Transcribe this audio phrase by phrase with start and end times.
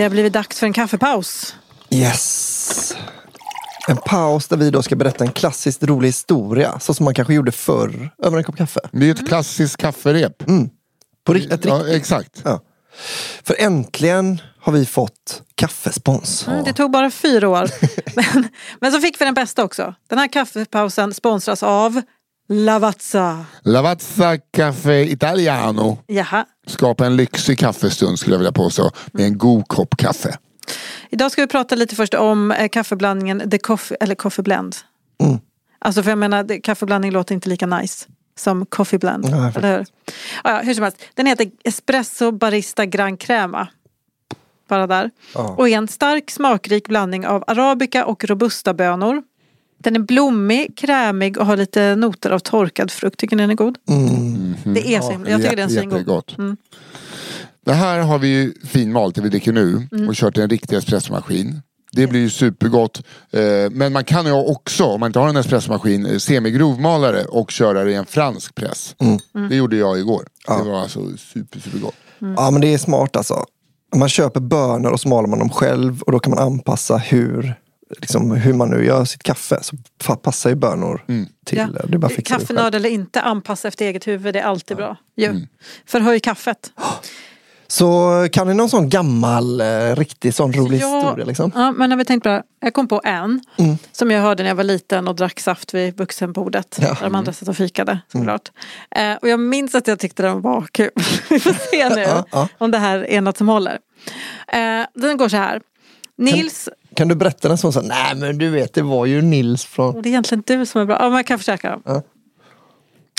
[0.00, 1.54] Det har blivit dags för en kaffepaus.
[1.90, 2.96] Yes!
[3.88, 6.80] En paus där vi då ska berätta en klassiskt rolig historia.
[6.80, 8.80] Så som man kanske gjorde förr över en kopp kaffe.
[8.92, 10.42] Det är ett klassiskt kafferep.
[11.24, 11.94] På rikt- ett Ja, riktigt.
[11.96, 12.40] exakt.
[12.44, 12.60] Ja.
[13.42, 16.48] För äntligen har vi fått kaffespons.
[16.48, 17.70] Mm, det tog bara fyra år.
[18.16, 18.48] men,
[18.80, 19.94] men så fick vi den bästa också.
[20.08, 22.02] Den här kaffepausen sponsras av
[22.52, 23.44] Lavazza.
[23.62, 25.98] Lavazza Café Italiano.
[26.06, 26.44] Jaha.
[26.66, 28.90] Skapa en lyxig kaffestund skulle jag vilja påstå.
[29.12, 30.38] Med en god kopp kaffe.
[31.10, 34.76] Idag ska vi prata lite först om eh, kaffeblandningen The Coffee, eller Coffee Blend.
[35.22, 35.38] Mm.
[35.78, 38.06] Alltså för jag menar, kaffeblandning låter inte lika nice
[38.38, 39.24] som Coffee Blend.
[39.30, 39.56] Faktiskt.
[39.56, 39.86] eller hur?
[40.44, 43.68] Ja, ja, hur som helst, den heter Espresso Barista Gran Crema.
[44.68, 45.10] Bara där.
[45.34, 45.54] Ja.
[45.58, 49.22] Och är en stark smakrik blandning av arabica och robusta bönor.
[49.82, 53.16] Den är blommig, krämig och har lite noter av torkad frukt.
[53.20, 53.78] Tycker ni den är god?
[54.64, 56.38] Det är så himla, jag tycker den är jättegott.
[56.38, 56.56] Mm.
[57.64, 59.88] Det här har vi ju finmalt, det vi dricker nu.
[59.92, 60.08] Mm.
[60.08, 61.62] Och kört i en riktig espressomaskin.
[61.92, 63.02] Det blir ju supergott.
[63.32, 67.50] Eh, Men man kan ju också, om man inte har en espressomaskin, eh, semigrovmalare och
[67.50, 68.94] köra det i en fransk press.
[68.98, 69.48] Mm.
[69.48, 70.26] Det gjorde jag igår.
[70.46, 71.94] Det var alltså super, supergott.
[72.36, 73.44] Ja men det är smart alltså.
[73.96, 77.54] Man köper bönor och så maler man dem själv och då kan man anpassa hur,
[77.98, 79.58] liksom, hur man nu gör sitt kaffe.
[79.62, 79.76] Så
[80.16, 81.04] passar ju bönor
[81.46, 81.66] till Ja.
[81.88, 81.94] det.
[81.94, 82.10] är bara.
[82.24, 84.34] Kaffenörd eller inte, anpassa efter eget huvud.
[84.34, 84.96] Det är alltid bra.
[85.16, 85.46] Ju.
[85.86, 86.72] Förhöj kaffet.
[87.68, 91.52] Så kan ni någon sån gammal, eh, riktig sån rolig Ja, historia liksom?
[91.54, 93.78] Ja, men när vi tänkte på det, jag kom på en Mm.
[93.92, 96.78] som jag hörde när jag var liten och drack saft vid vuxenbordet.
[96.80, 96.86] Ja.
[96.86, 96.96] Mm.
[96.98, 98.50] Där de andra satt och fikade såklart.
[98.96, 100.90] Eh, och jag minns att jag tyckte den var kul.
[101.30, 102.48] vi får se nu Ja, ja.
[102.58, 103.78] om det här är något som håller.
[104.48, 105.60] Eh, den går så här.
[106.18, 106.68] Nils,
[107.00, 110.02] Kan du berätta den som så nej men du vet det var ju Nils från...
[110.02, 110.96] det är egentligen du som är bra.
[111.00, 111.78] Ja, men jag kan försöka.
[111.84, 112.02] Ja.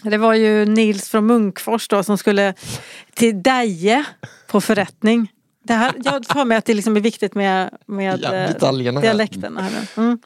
[0.03, 2.53] Det var ju Nils från Munkfors då som skulle
[3.13, 4.03] till Deje
[4.47, 5.31] på förrättning.
[5.63, 9.01] Det här, jag tar med att det liksom är viktigt med, med Ja, eh, här.
[9.01, 9.57] dialekten.
[9.57, 9.71] Här.
[9.97, 10.19] Mm.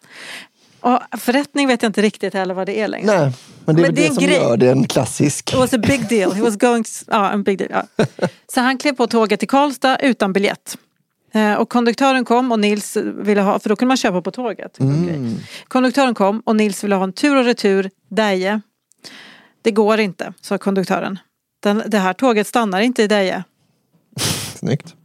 [0.79, 3.05] Och förrättning vet jag inte riktigt heller vad det är längre.
[3.19, 3.31] Nej,
[3.65, 4.35] men det är Men det är det, som grej.
[4.35, 5.53] gör det en klassisk.
[5.53, 6.33] It was a big deal.
[6.33, 7.71] He was going to, ja, en big deal.
[7.97, 8.05] Ja.
[8.53, 10.77] Så han klev på tåget till Karlstad utan biljett.
[11.35, 14.79] Eh, Och konduktören kom och Nils ville ha, för då kunde man köpa på tåget.
[14.79, 15.35] Mm.
[15.67, 18.61] Konduktören kom och Nils ville ha en tur och retur Deje.
[19.61, 21.19] Det går inte, sa konduktören.
[21.63, 23.43] Den, det här tåget stannar inte i Deje.
[24.55, 24.95] Snyggt.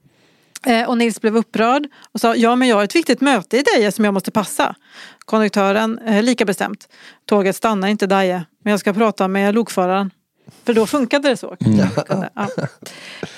[0.66, 3.62] Eh, Och Nils blev upprörd och sa ja men jag har ett viktigt möte i
[3.62, 4.74] Deje som jag måste passa.
[5.18, 6.88] Konduktören eh, lika bestämt.
[7.27, 10.10] Tåget stannar inte i Deje men jag ska prata med lokföraren.
[10.65, 11.56] För då funkade det så.
[11.56, 11.91] Kunde,
[12.34, 12.48] ja.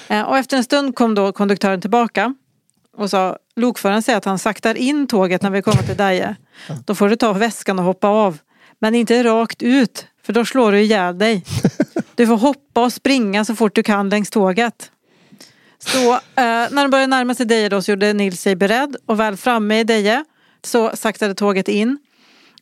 [0.09, 2.35] Eh, Och efter en stund kom då konduktören tillbaka
[2.97, 6.37] och sa lokföraren säger att han saktar in tåget när vi kommer till Deje.
[6.87, 8.39] Då får du ta väskan och hoppa av.
[8.79, 11.45] Men inte rakt ut för då slår du ihjäl dig.
[12.15, 14.91] Du får hoppa och springa så fort du kan längs tåget.
[15.79, 16.21] Så eh,
[16.71, 19.81] när de började närma sig Deje då så gjorde Nils sig beredd och väl framme
[19.81, 20.25] i Deje
[20.65, 21.99] så saktade tåget in.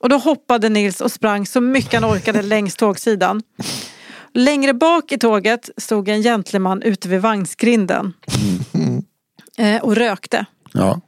[0.01, 3.43] Och då hoppade Nils och sprang så mycket han orkade längs tågsidan.
[4.35, 8.13] Längre bak i tåget stod en gentleman ute vid vagnsgrinden.
[9.61, 10.47] Eh, och rökte.
[10.73, 11.01] Ja.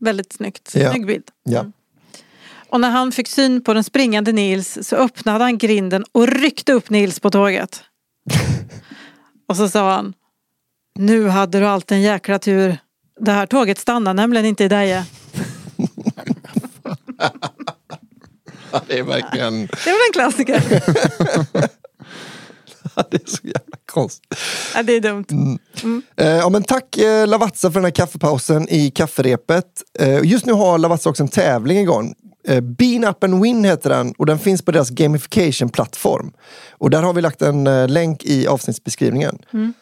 [0.00, 0.72] Väldigt snyggt.
[0.74, 0.90] Ja.
[0.90, 1.24] Snygg bild.
[1.42, 1.66] Ja.
[2.68, 6.72] Och när han fick syn på den springande Nils så öppnade han grinden och ryckte
[6.72, 7.82] upp Nils på tåget.
[9.48, 10.14] och så sa han
[10.98, 12.78] Nu hade du allt en jäkla tur.
[13.20, 15.06] Det här tåget stannar nämligen inte i Deje.
[18.86, 19.66] Det är verkligen...
[19.66, 20.62] Det var en klassiker.
[23.10, 24.34] det är så jävla konstigt.
[24.74, 25.24] ja, det är dumt.
[26.16, 29.66] Eh, ja, men tack eh, Lavazza för den här kaffepausen i kafferepet.
[29.98, 32.14] Eh, just nu har Lavazza också en tävling igång.
[32.48, 36.32] Eh, Bean Up and Win heter den och den finns på deras gamification-plattform.
[36.70, 39.38] Och där har vi lagt en eh, länk i avsnittsbeskrivningen.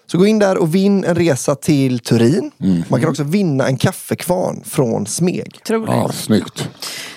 [0.07, 2.51] Så gå in där och vinn en resa till Turin.
[2.89, 5.59] Man kan också vinna en kaffekvarn från Smeg.
[5.63, 5.91] Otroligt.
[5.91, 6.69] Ja, snyggt.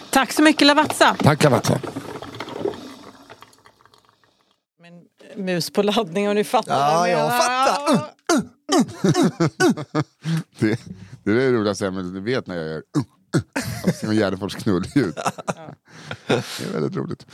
[0.10, 1.16] Tack så mycket Lavazza.
[1.24, 1.80] Tack Lavazza.
[5.38, 7.40] Mus på laddning och ni fattar Ja, vad jag menar.
[7.40, 7.94] fattar.
[7.94, 8.02] Uh.
[10.60, 10.80] Det,
[11.24, 15.16] det är det roligaste, men du vet när jag gör uh, uh, Gärdenfors knullljud.
[16.28, 17.26] Det är väldigt roligt.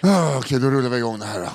[0.00, 1.48] Ah, Okej, då rullar vi igång det här då.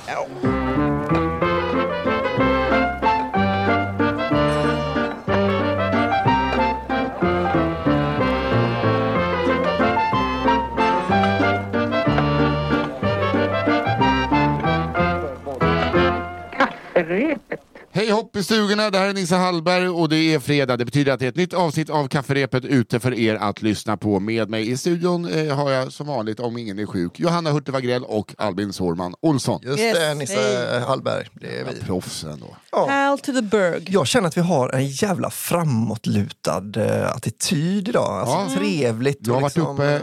[17.97, 20.77] Hej hopp i stugorna, det här är Nisse Hallberg och det är fredag.
[20.77, 23.97] Det betyder att det är ett nytt avsnitt av Kafferepet ute för er att lyssna
[23.97, 24.19] på.
[24.19, 28.03] Med mig i studion eh, har jag som vanligt, om ingen är sjuk, Johanna Hurtig
[28.03, 29.61] och Albin Sårman Olsson.
[29.63, 30.79] Just Yes, det, Nisse hej.
[30.79, 31.27] Hallberg.
[31.33, 31.85] Det är vi.
[31.85, 32.55] Proffs ändå.
[32.71, 33.85] Hal to the Berg.
[33.87, 38.19] Jag känner att vi har en jävla framåtlutad eh, attityd idag.
[38.19, 38.59] Alltså Ja.
[38.59, 39.17] trevligt.
[39.21, 40.01] Du har och varit liksom, uppe eh,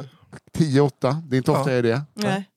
[0.58, 1.70] 10-8, det är inte ofta Ja.
[1.70, 2.02] jag är det.
[2.14, 2.48] Nej.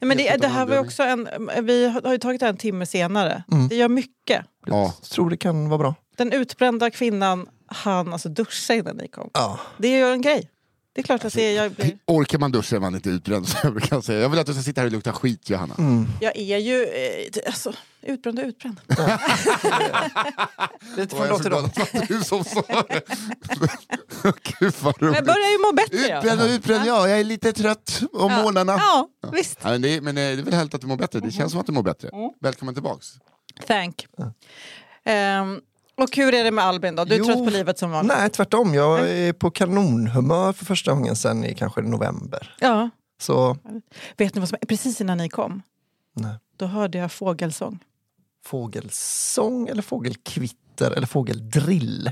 [0.00, 1.28] Men det, det här var också en,
[1.62, 3.42] vi har ju tagit det en timme senare.
[3.52, 3.68] Mm.
[3.68, 4.44] Det gör mycket.
[4.66, 4.94] Ja.
[5.02, 5.94] Jag tror det kan vara bra.
[6.16, 9.30] Den utbrända kvinnan han alltså duscha innan ni kom.
[9.32, 9.60] Ja.
[9.78, 10.50] Det är ju en grej.
[10.92, 13.48] Det är klart att det är, jag, blir, Orkar man duscha är man inte utbränd.
[13.48, 14.20] Så jag, brukar säga.
[14.20, 15.74] jag vill att du ska sitta här och lukta skit Johanna.
[15.78, 16.06] Mm.
[16.20, 17.72] jag är ju eh, alltså,
[18.02, 18.80] utbränd och utbränd.
[20.96, 23.02] Lite från det var du som sa det.
[24.60, 25.26] Gud vad Men jag roligt.
[25.26, 26.16] börjar ju må bättre.
[26.18, 28.42] Utbränd och utbränd, ja jag är lite trött om ja.
[28.42, 28.72] morgnarna.
[28.72, 29.58] ja visst.
[29.62, 31.20] Ja, men, det är, men eh, det är väl härligt att du mår bättre.
[31.20, 32.08] Det känns som att du mår bättre.
[32.08, 32.30] Mm.
[32.40, 33.06] Välkommen tillbaks.
[33.66, 34.06] Thank.
[35.04, 35.60] Ehm,
[35.96, 37.04] och hur är det med Albin då?
[37.04, 37.24] Du är Jo.
[37.24, 38.16] trött på livet som vanligt?
[38.18, 38.74] Nej, tvärtom.
[38.74, 42.56] Jag är på kanonhumör för första gången sen i kanske november.
[42.60, 42.90] Ja.
[43.20, 43.56] Så
[44.16, 45.62] Vet ni vad som Precis innan ni kom,
[46.20, 46.38] nej.
[46.56, 47.78] då hörde jag fågelsång.
[48.44, 52.10] fågelsång eller fågelkvitter eller fågeldrill.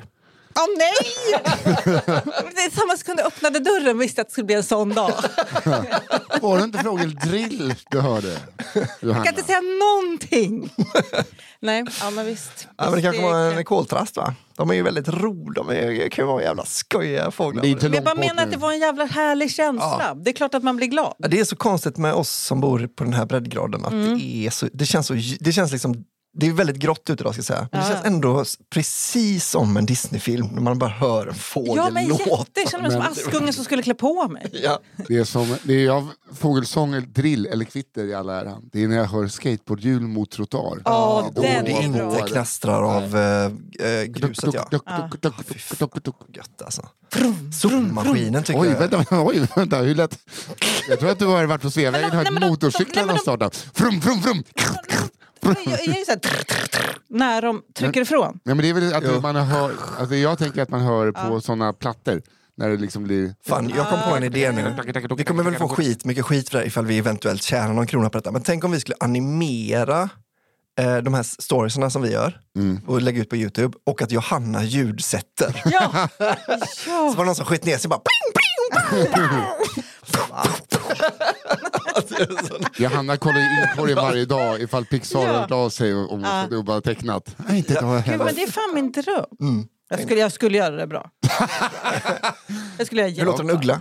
[0.57, 1.43] Åh nej!
[2.55, 5.13] det är samma sekund jag öppnade dörren visste att det skulle bli en sån dag.
[6.41, 8.37] Var det inte fågeldrill du hörde?
[9.01, 10.71] Jag kan inte säga någonting.
[11.61, 12.69] Nej, ja men visst.
[12.79, 14.35] Ja, men det kanske var en koltrast va?
[14.57, 15.63] De är ju väldigt roliga.
[15.65, 17.63] De är, kan ju vara jävla skojiga fåglar.
[17.63, 20.15] Det är jag bara menar att det var en jävla härlig känsla.
[20.25, 21.15] Det är klart att man blir glad.
[21.19, 24.19] Ja, Det är så konstigt med oss som bor på den här breddgraden att Mm.
[24.19, 26.05] det, är så, det känns så, det känns liksom
[26.39, 27.69] det är väldigt grått ute idag ska jag säga.
[27.73, 27.93] Men det Ja.
[27.95, 32.23] känns ändå precis som en Disneyfilm när man bara hör en fågel Ja men låta.
[32.31, 34.47] jätte, jag känner mig som Askungen som skulle klä på mig.
[34.65, 34.81] Ja.
[35.09, 38.57] Det är, som, det är av fågelsång, eller drill eller kvitter i alla ära.
[38.73, 40.83] Det är när jag hör skateboardhjul mot trottoar.
[40.85, 42.27] Ja, Då- den det är inte bra.
[42.27, 44.69] knastrar av äh, äh, gruset ja.
[44.71, 46.17] Duck, duck, duck, duck, duck, duck, duck.
[46.37, 46.83] Gött alltså.
[47.61, 48.89] Sopmaskinen tycker Oj, jag.
[48.89, 50.19] vänta, oj, vänta, hur lätt?
[50.89, 53.51] Jag tror att du har varit på Sveavägen och hört motorcyklarna starta.
[53.75, 54.43] Frum, frum, frum!
[55.41, 58.41] Jag, jag är så här, trr, trr, trr, när de trycker ifrån.
[58.45, 59.21] Ja, men det är väl att Jo.
[59.21, 62.23] man hör, alltså jag tänker att man hör på såna plattor.
[62.59, 63.35] När det liksom blir...
[63.47, 64.75] Fan, jag kom på en idé nu.
[65.17, 67.87] Vi kommer väl få skit, mycket skit för det här ifall vi eventuellt tjänar någon
[67.87, 68.33] krona på detta.
[68.33, 70.09] Men tänk om vi skulle animera
[70.81, 72.41] eh, de här storiesarna som vi gör
[72.87, 75.63] och lägga ut på Youtube och att Johanna ljudsätter.
[75.73, 76.09] Ja.
[76.77, 78.33] Så var det någon som skit ner sig bara pling,
[78.91, 79.45] pling, pling.
[82.79, 85.27] Johanna kollar ju inkorgen varje dag ifall Pixar Ja.
[85.27, 87.37] har hört av sig och, och, och bara tecknat.
[87.37, 89.25] Nej, inte idag Gud, men det är fan min dröm.
[89.41, 89.69] Mm.
[89.89, 91.11] Jag, skulle, jag skulle göra det bra.
[92.79, 93.81] jag skulle göra Hur låter en uggla?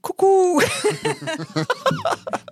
[0.00, 0.60] Koko!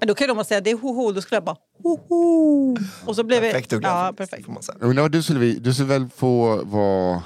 [0.00, 2.76] men då kan de säga det är hoho, då skulle jag bara hoho.
[3.06, 3.76] Och så blev Perfekt det...
[3.76, 3.88] uggla.
[3.88, 4.44] Ja, perfekt.
[4.44, 5.08] får man säga.
[5.08, 7.22] Du skulle, du skulle väl få vara...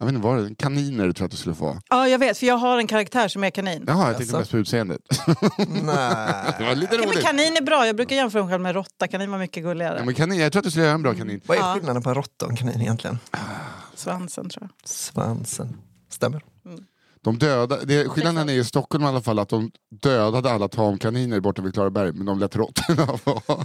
[0.00, 1.80] Jag vet inte, var det kaniner du tror att du skulle få?
[1.88, 3.84] Ja, jag vet, för jag har en karaktär som är kanin.
[3.86, 4.38] Jaha, jag tänkte Jaså?
[4.38, 5.00] mest på utseendet.
[5.68, 6.54] Nej.
[6.58, 7.24] det var lite Ja, men roligt.
[7.24, 9.08] kanin är bra, jag brukar jämföra mig själv med råtta.
[9.08, 9.98] Kanin var mycket gulligare.
[9.98, 11.40] Ja, men kanin, jag tror att du skulle göra en bra kanin.
[11.46, 11.74] Vad är Ja.
[11.74, 13.18] skillnaden på en råtta och en kanin egentligen?
[13.94, 14.88] Svansen tror jag.
[14.88, 15.76] Svansen.
[16.10, 16.42] Stämmer.
[17.24, 19.70] De döda, det, skillnaden är i Stockholm i alla fall att de
[20.02, 23.64] dödade alla tamkaniner borta vid Klaraberg, men de lät råttorna vara.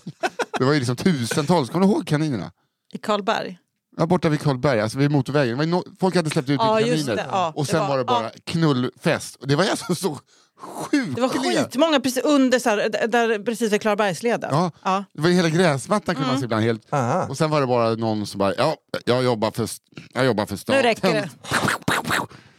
[0.60, 2.52] Det var ju liksom tusentals, kommer du ihåg kaninerna?
[2.94, 3.58] I Karlberg.
[3.97, 5.69] Ja, borta vid Karlberg, alltså vid motorvägen.
[5.69, 7.53] No folk hade släppt ut Ja, kaniner det, ja.
[7.55, 8.29] och sen Det var, var- det bara ja.
[8.45, 9.35] knullfest.
[9.35, 10.19] Och det var alltså så
[10.62, 11.15] sjukt.
[11.15, 14.50] Det var skitmånga precis under, så här, där- precis vid Klarabergsleden.
[14.53, 15.03] Ja, Ja.
[15.13, 16.39] det var hela gräsmattan kunde man Mm.
[16.41, 16.93] se ibland helt.
[16.93, 17.25] Aha.
[17.29, 19.69] Och sen var det bara någon som bara, ja, jag jobbar för,
[20.13, 20.81] jag jobbar för staten.
[20.81, 21.29] Nu räcker det.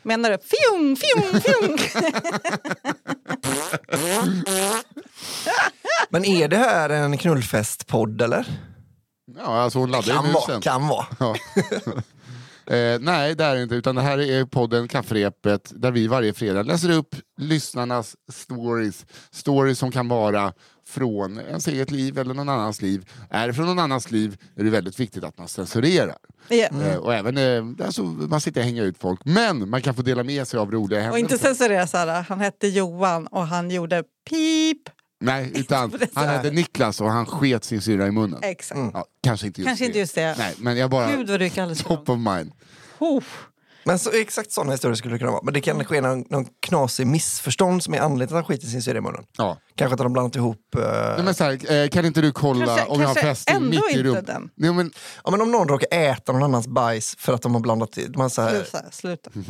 [0.02, 0.38] Menar du?
[0.38, 1.78] Fjong, fjong, fjong!
[6.10, 8.46] Men är det här en knullfestpodd eller?
[9.36, 11.06] Ja, alltså hon laddade Kan ju vara, kan vara.
[11.18, 11.34] Ja.
[12.74, 13.74] eh, nej, det är det inte.
[13.74, 19.06] Utan det här är podden Kafferepet där vi varje fredag läser upp lyssnarnas stories.
[19.30, 20.52] Stories som kan vara
[20.86, 23.10] från ens eget liv eller någon annans liv.
[23.30, 26.16] Är det från någon annans liv är det väldigt viktigt att man censurerar.
[26.48, 26.68] Ja.
[26.82, 29.20] Eh, och även, eh, alltså, man sitter och hänger ut folk.
[29.24, 31.34] Men man kan få dela med sig av roliga Och händelser.
[31.34, 34.78] inte censurera Sara, han hette Johan och han gjorde pip.
[35.20, 38.38] Nej, utan han hette Niklas och han sket sin syrra i munnen.
[38.42, 38.80] Exakt.
[38.94, 39.86] Ja, kanske inte just Kanske det.
[39.86, 40.34] inte just det.
[40.38, 41.10] Nej, men jag bara...
[41.16, 42.52] Gud vad du gick alldeles Top of mind.
[42.98, 43.22] Oh.
[43.86, 45.42] Men så, exakt sådana historier skulle det kunna vara.
[45.44, 48.66] Men det kan ske någon, någon knasig missförstånd som är anledningen till att han skiter
[48.66, 49.24] sin syra i munnen.
[49.38, 49.58] Ja.
[49.74, 50.74] Kanske att de har blandat ihop...
[50.76, 50.82] eh,
[51.16, 53.72] Nej, men så här, eh, kan inte du kolla Kanske- om jag har fästing mitt
[53.74, 54.26] i inte rummet?
[54.26, 54.50] den.
[54.54, 54.90] Nej, men,
[55.24, 57.98] ja, men om någon råkar äta någon annans bajs för att de har blandat.
[58.16, 59.30] Man så här, Sluta, sluta.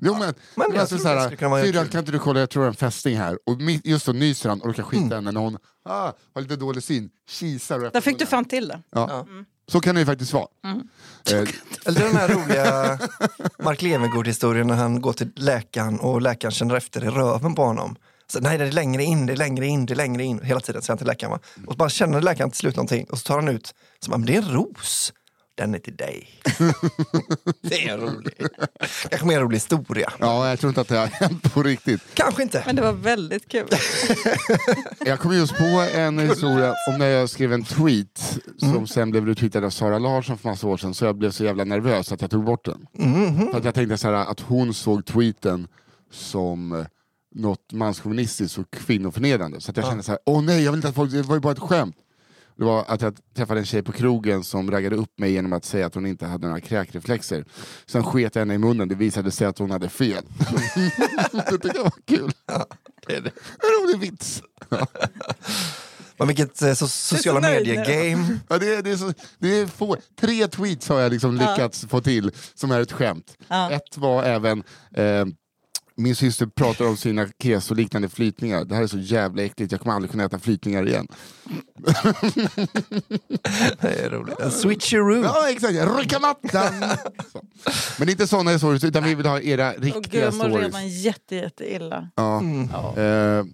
[0.00, 2.64] jo, men, men jag alltså, så det här, syrran, kan inte du kolla, jag tror
[2.64, 3.38] jag har en fästing här.
[3.46, 5.12] Och mitt, just då nyser han och råkar skita Mm.
[5.12, 7.84] henne när hon ah, har lite dålig syn, kisar.
[7.84, 8.82] och Där fick du fan till det.
[8.90, 9.26] Ja.
[9.68, 10.46] Så kan det ju faktiskt vara.
[10.64, 10.88] Mm.
[11.32, 11.48] Eh,
[11.86, 12.98] Eller den här roliga
[13.64, 17.96] Mark Levengood-historien när han går till läkaren och läkaren känner efter i röven på honom.
[18.26, 20.40] Så, nej, det är längre in, det är längre in, det är längre in.
[20.42, 21.30] Hela tiden säger han till läkaren.
[21.32, 21.38] Va?
[21.66, 24.18] Och så bara känner läkaren till slut någonting och så tar han ut, så bara,
[24.18, 25.12] men det är en ros.
[25.56, 26.28] Den är till dig.
[27.60, 28.32] det är en rolig,
[29.08, 30.12] kanske mer rolig historia.
[30.20, 32.00] ja, jag tror inte att det har hänt på riktigt.
[32.14, 32.62] Kanske inte.
[32.66, 33.68] Men det var väldigt kul.
[35.06, 39.26] Jag kom just på en historia om när jag skrev en tweet som sen blev
[39.26, 42.20] retweetad av Sara Larsson för massa år sedan så jag blev så jävla nervös att
[42.20, 42.86] jag tog bort den.
[43.50, 45.68] För att jag tänkte så här, att hon såg tweeten
[46.12, 46.86] som eh,
[47.34, 49.60] något manschauvinistiskt och kvinnoförnedrande.
[49.60, 51.34] Så att jag kände så här, åh nej, jag vill inte att folk, det var
[51.36, 51.96] ju bara ett skämt.
[52.56, 55.64] Det var att jag träffade en tjej på krogen som raggade upp mig genom att
[55.64, 57.44] säga att hon inte hade några kräkreflexer.
[57.86, 60.24] Sen sket jag henne i munnen, det visade sig att hon hade fel.
[61.32, 62.32] det tyckte jag var kul.
[63.06, 63.30] Det är det.
[63.62, 64.42] En rolig vits.
[66.16, 68.38] Men vilket eh, so sociala medier-game.
[68.48, 71.86] Ja, det, är, det, är så, det är få, tre tweets har jag liksom lyckats
[71.88, 73.36] få till som är ett skämt.
[73.48, 73.70] Ja.
[73.70, 74.62] Ett var även
[74.94, 75.24] eh,
[75.96, 78.64] min syster pratar om sina keso liknande flytningar.
[78.64, 81.06] Det här är så jävla äckligt, jag kommer aldrig kunna äta flytningar igen.
[83.80, 84.40] Det är roligt.
[84.40, 85.22] En switcheroo.
[85.24, 86.74] Ja exakt, rycka mattan!
[87.98, 90.66] Men inte sådana historier, utan vi vill ha era riktiga gud, jag mår stories.
[90.66, 92.10] redan jätte, jätte illa.
[92.14, 92.42] Ja.
[92.96, 93.44] Eh,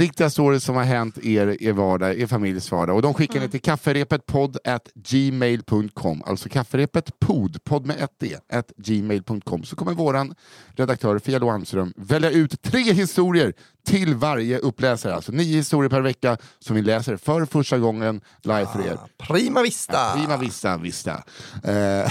[0.00, 2.96] riktiga stories som har hänt er, er vardag, er familjs vardag.
[2.96, 3.46] Och de skickar Mm.
[3.46, 6.22] ni till kafferepetpodd at gmail.com.
[6.26, 9.64] Alltså kafferepetpod, podd med ett D, at gmail.com.
[9.64, 10.34] Så kommer våran
[10.76, 13.52] redaktör Fia Lohanström välja ut tre historier
[13.86, 15.14] till varje uppläsare.
[15.14, 18.98] Alltså nio historier per vecka som vi läser för första gången live för er.
[19.18, 20.12] Prima vista.
[20.16, 21.22] Prima vista, vista.
[21.64, 21.74] Eh,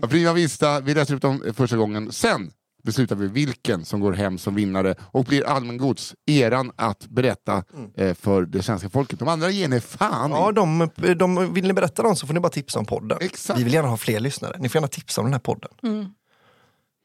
[0.00, 2.12] ja, prima vista, vi läser upp dem första gången.
[2.12, 2.50] Sen
[2.82, 6.14] beslutar vi vilken som går hem som vinnare och blir allmängods.
[6.26, 7.64] Eran att berätta
[7.96, 9.18] eh, för det svenska folket.
[9.18, 10.34] De andra ger ni fan i.
[10.34, 13.18] Ja, de, de, vill ni berätta dem så får ni bara tipsa om podden.
[13.20, 13.60] Exakt.
[13.60, 14.56] Vi vill gärna ha fler lyssnare.
[14.58, 15.70] Ni får gärna tipsa om den här podden.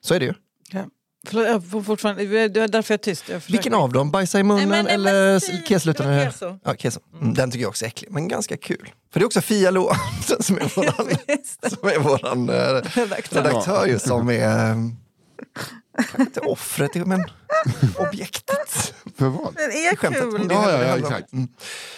[0.04, 0.34] Så är det ju.
[0.72, 0.84] Ja.
[1.28, 3.30] Förlåt, jag får fortfarande, det var därför jag är tyst.
[3.30, 4.12] Jag Vilken av dem?
[4.12, 6.32] Bajsa i munnen Nej, men- nej, eller kesluten?
[6.32, 6.60] keso.
[6.64, 7.00] Ja, keso.
[7.22, 8.90] Mm, den tycker jag också är äcklig, men ganska kul.
[9.14, 11.80] För det är också Fia Lohansson som är våran, Visst.
[11.80, 12.56] som är våran eh,
[13.34, 13.98] Redaktör.
[13.98, 14.76] som är eh,
[15.96, 17.24] kanske inte offret, men
[17.98, 18.94] objektet.
[19.18, 19.56] För vad?
[19.56, 20.22] Den är Skämtet.
[20.22, 20.48] kul.
[20.48, 21.34] Det är Ja, ja, ja, exakt.
[21.34, 21.48] Mm.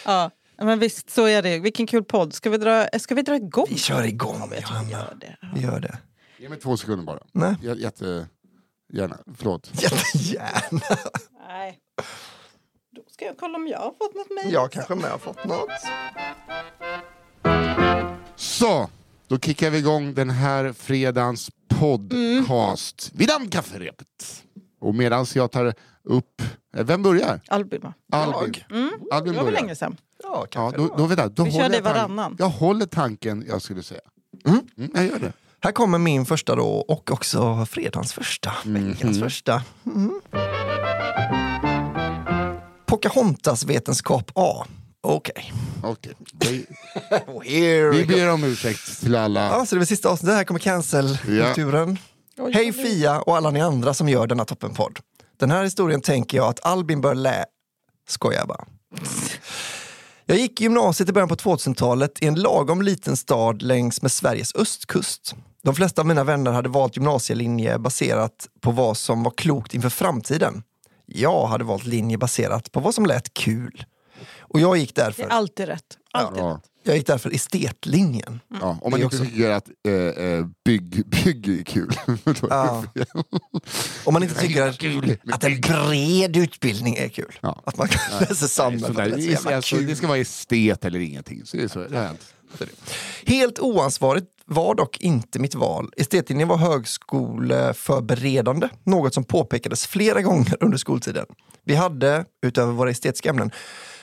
[0.06, 1.60] Ja, men visst så är det.
[1.60, 2.34] Vilken kul podd.
[2.34, 3.66] Ska vi dra, ska vi dra igång?
[3.70, 4.90] Vi kör igång, Johanna.
[4.90, 5.38] gör det.
[5.56, 5.98] Vi gör det.
[6.38, 7.20] Ge mig två sekunder bara.
[7.32, 7.56] Nej.
[7.62, 8.28] J- Jätte...
[8.94, 9.18] Gärna.
[9.38, 9.72] Förlåt.
[9.74, 10.98] Jättegärna.
[11.48, 11.80] Nej.
[12.96, 14.54] Då ska jag kolla om jag har fått något mejl.
[14.54, 15.70] Jag kanske med har fått något.
[18.36, 18.90] Så,
[19.28, 24.44] då kickar vi igång den här fredagens podcast vid namn Kafferepet.
[24.82, 26.42] Och medan jag tar upp...
[26.78, 27.42] eh, Vem börjar?
[27.48, 27.94] Albin va?
[28.12, 28.64] Albin.
[28.72, 28.92] Mm.
[29.12, 29.98] Albin Det var väl länge sedan.
[30.24, 32.36] Ja, Ja, då, då, vet jag, då Vi håller kör det jag tank- varannan.
[32.40, 34.02] Jag håller tanken jag skulle säga.
[34.48, 34.62] Mm,
[34.94, 35.34] jag gör det.
[35.60, 39.62] Här kommer min första då och också fredagens första, veckans första.
[39.86, 40.22] Mm.
[42.86, 44.66] Pocahontas vetenskap A.
[45.06, 45.54] Okej.
[46.40, 46.66] Vi,
[47.44, 49.46] Here we vi ber om ursäkt till alla.
[49.46, 50.36] Ja, så det var sista avsnittet.
[50.36, 51.98] Här kommer cancel-kulturen.
[52.38, 55.00] Oj, Hej Fia och alla ni andra som gör denna toppenpodd.
[55.40, 57.46] Den här historien tänker jag att Albin bör lä...
[58.08, 58.66] Skojar bara.
[60.26, 64.12] Jag gick i gymnasiet i början på 2000-talet i en lagom liten stad längs med
[64.12, 65.36] Sveriges östkust.
[65.64, 69.90] De flesta av mina vänner hade valt gymnasielinje baserat på vad som var klokt inför
[69.90, 70.64] framtiden.
[71.06, 73.86] Jag hade valt linje baserat på vad som lät kul.
[74.56, 75.98] Och jag gick Det därför, är alltid rätt.
[76.12, 76.50] Alltid Ja.
[76.50, 76.62] rätt.
[76.84, 78.40] jag gick därför estetlinjen.
[78.62, 81.92] Ja, om man Det inte också- tycker att eh, eh, bygg, bygg är kul.
[82.24, 82.84] Då är det Ja.
[82.96, 83.06] fel.
[84.04, 84.84] Om man inte tycker att,
[85.34, 87.40] att en bred utbildning är kul.
[87.42, 87.62] Ja.
[87.66, 88.36] Att man kan läsa
[89.10, 91.42] det det, jävla är alltså, det ska vara estet eller ingenting.
[91.46, 92.12] Så det är så, det.
[93.26, 95.90] Helt oansvarigt var dock inte mitt val.
[95.98, 101.26] Estetlinjen var högskoleförberedande, något som påpekades flera gånger under skoltiden.
[101.64, 103.52] Vi hade, utöver våra estetiska ämnen,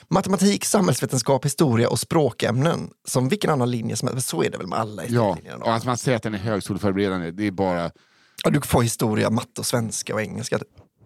[0.07, 4.29] matematik, samhällsvetenskap, historia och språkämnen som vilken annan linje som helst.
[4.29, 7.31] Så är det väl med alla Ja, och alltså man säger att den är högskoleförberedande.
[7.31, 7.91] Det är bara...
[8.43, 10.59] Ja, du får historia, matte, och svenska och engelska.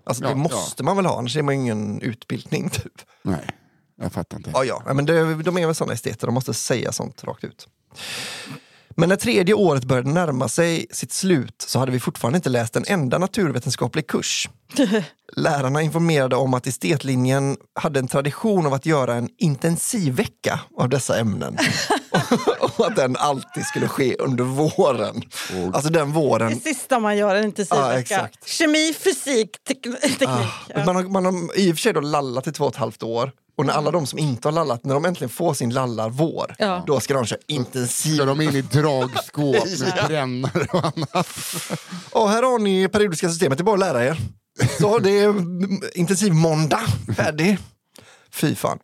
[0.05, 2.69] Alltså, Ja, det måste man väl ha, annars är man ingen utbildning.
[2.73, 3.01] Typ.
[3.21, 3.49] Nej,
[4.01, 4.51] jag fattar inte.
[4.53, 4.93] Ja, ja.
[4.93, 7.67] Men det, de är väl sådana esteter, de måste säga sånt rakt ut.
[8.99, 12.75] Men när tredje året började närma sig sitt slut så hade vi fortfarande inte läst
[12.75, 14.49] en enda naturvetenskaplig kurs.
[15.35, 21.19] Lärarna informerade om att estetlinjen hade en tradition av att göra en intensivvecka av dessa
[21.19, 21.57] ämnen.
[22.59, 25.21] och att den alltid skulle ske under våren.
[25.73, 27.93] Alltså den våren Det sista man gör, en intensivvecka.
[27.93, 28.47] Ja, exakt.
[28.47, 30.29] Kemi, fysik, tek- teknik.
[30.75, 32.77] Ah, man, har, man har i och för sig då lallat i två och ett
[32.79, 33.31] halvt år.
[33.57, 36.83] Och när alla de som inte har lallat, när de äntligen får sin lallarvår, Ja.
[36.87, 38.15] då ska de köra intensiv.
[38.15, 41.27] Ska de in i dragskåp med brännare och annat?
[42.11, 44.17] Och här har ni periodiska systemet, det är bara att lära er.
[44.79, 45.33] Så det är
[45.97, 46.81] intensiv måndag,
[47.15, 47.57] färdig.
[48.31, 48.79] Fy fan.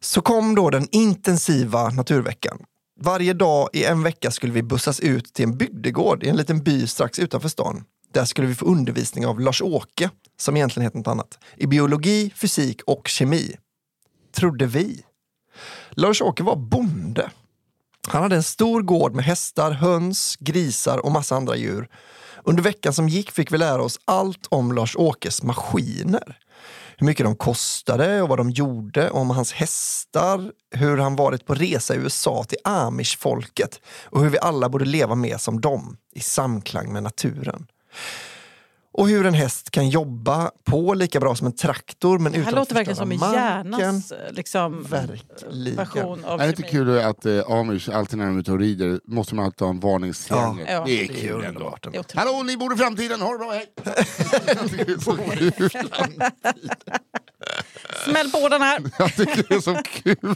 [0.00, 2.58] Så kom då den intensiva naturveckan.
[3.00, 6.62] Varje dag i en vecka skulle vi bussas ut till en bygdegård i en liten
[6.62, 7.84] by strax utanför stan.
[8.12, 12.82] Där skulle vi få undervisning av Lars-Åke, som egentligen heter något annat, i biologi, fysik
[12.86, 13.56] och kemi.
[14.34, 15.04] Trodde vi.
[15.90, 17.30] Lars-Åke var bonde.
[18.08, 21.88] Han hade en stor gård med hästar, höns, grisar och massa andra djur.
[22.44, 26.38] Under veckan som gick fick vi lära oss allt om Lars-Åkes maskiner.
[26.96, 31.54] Hur mycket de kostade och vad de gjorde, om hans hästar, hur han varit på
[31.54, 36.20] resa i USA till amish-folket och hur vi alla borde leva med som dem, i
[36.20, 37.66] samklang med naturen.
[38.94, 42.54] Och hur en häst kan jobba på lika bra som en traktor men Det utan
[42.54, 43.30] här låter att verkligen som förstöra
[43.64, 43.72] marken.
[43.80, 45.76] hjärnas liksom, Verkligen.
[45.76, 48.58] version av Är det inte kul att eh, Amish alltid när de är ute och
[48.58, 50.66] rider måste man alltid ha en varningstriangel?
[50.70, 50.82] Ja.
[50.86, 51.60] Det är Det är kul ändå.
[51.60, 52.12] Det är otroligt.
[52.12, 53.66] Hallå, ni bor i framtiden, ha det bra, hej!
[53.84, 55.02] Det.
[58.04, 58.80] Smäll på den här!
[58.98, 60.34] Jag tycker det är så kul.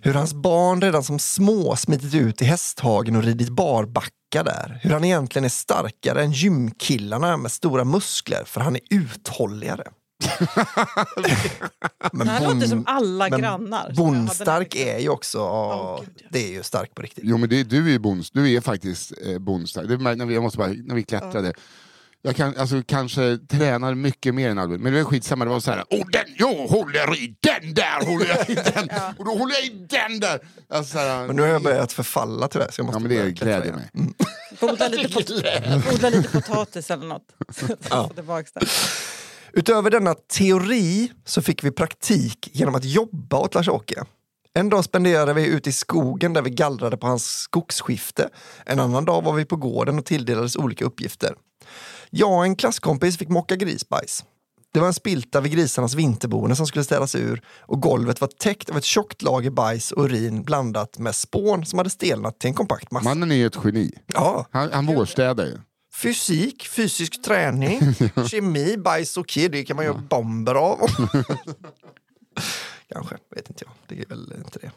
[0.00, 4.78] Hur hans barn redan som små smitit ut i hästhagen och ridit barbacka där.
[4.82, 9.84] Hur han egentligen är starkare än gymkillarna med stora muskler för han är uthålligare.
[12.12, 13.92] men Det här låter bon- som alla men grannar.
[13.96, 16.26] Bondstark är ju också, Åh, gud, ja.
[16.30, 17.24] det är ju stark på riktigt.
[17.26, 19.88] Jo men det, du är ju bonds, du är faktiskt eh, bondstark.
[19.88, 21.52] Det när vi, jag måste bara, när vi klättrade.
[22.22, 25.44] Jag kan, alltså, kanske tränar mycket mer än Albin, men det var skitsamma.
[25.44, 28.88] Det var så här, oh, den, jag håller i den där, håller jag i den,
[29.18, 30.40] och då håller jag i den där.
[30.68, 32.70] Alltså, så här, Men nu har jag börjat förfalla tyvärr.
[32.70, 33.90] Så jag måste ja, men det gläder mig.
[34.60, 35.30] Odla lite, pot-
[35.94, 37.20] odla lite potatis eller
[38.14, 38.66] tillbaks det.
[39.52, 44.04] Utöver denna teori så fick vi praktik genom att jobba åt Lars-Åke.
[44.54, 48.28] En dag spenderade vi ute i skogen där vi gallrade på hans skogsskifte.
[48.66, 51.34] En annan dag var vi på gården och tilldelades olika uppgifter.
[52.10, 54.24] Jag och en klasskompis fick mocka grisbajs.
[54.72, 58.70] Det var en spilta vid grisarnas vinterboende som skulle städas ur och golvet var täckt
[58.70, 62.54] av ett tjockt lager bajs och urin blandat med spån som hade stelnat till en
[62.54, 63.08] kompakt massa.
[63.08, 63.92] Mannen är ju ett geni.
[64.06, 65.58] Ja, Han, han vårstädar ju.
[65.94, 67.80] Fysik, fysisk träning,
[68.30, 70.78] kemi, bajs och kid, det kan man göra bomber av.
[72.92, 73.72] Kanske, vet inte jag.
[73.86, 74.70] Det är väl inte det.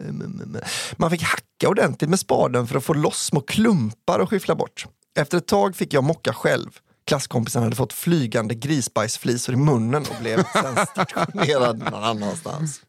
[0.00, 0.62] Mm, mm, mm.
[0.96, 4.86] Man fick hacka ordentligt med spaden för att få loss små klumpar och skyffla bort.
[5.14, 6.70] Efter ett tag fick jag mocka själv.
[7.06, 12.80] Klasskompisen hade fått flygande grisbajsflisor i munnen och blev sen stationerad någon annanstans.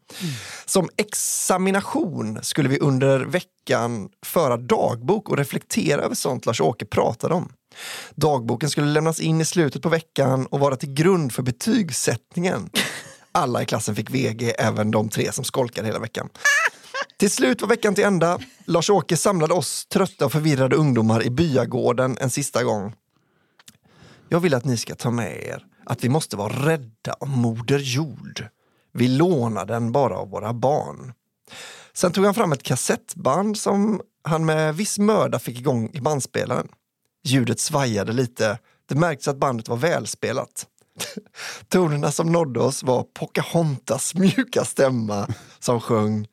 [0.65, 7.51] Som examination skulle vi under veckan föra dagbok och reflektera över sånt Lars-Åke pratade om.
[8.15, 12.69] Dagboken skulle lämnas in i slutet på veckan och vara till grund för betygssättningen.
[13.31, 16.29] Alla i klassen fick VG, även de tre som skolkade hela veckan.
[17.17, 18.39] Till slut var veckan till ända.
[18.65, 22.93] Lars-Åke samlade oss trötta och förvirrade ungdomar i byagården en sista gång.
[24.29, 27.79] Jag vill att ni ska ta med er att vi måste vara rädda om Moder
[27.79, 28.47] Jord.
[28.93, 31.13] Vi lånar den bara av våra barn.
[31.93, 36.67] Sen tog han fram ett kassettband som han med viss möda fick igång i bandspelaren.
[37.23, 38.59] Ljudet svajade lite.
[38.85, 40.67] Det märktes att bandet var välspelat.
[41.69, 45.27] Tonerna som nådde oss var Pocahontas mjuka stämma
[45.59, 46.27] som sjöng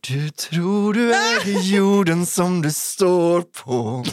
[0.00, 4.04] du tror du äger jorden som du står på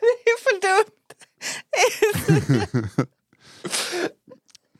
[0.00, 0.90] Det är för dumt.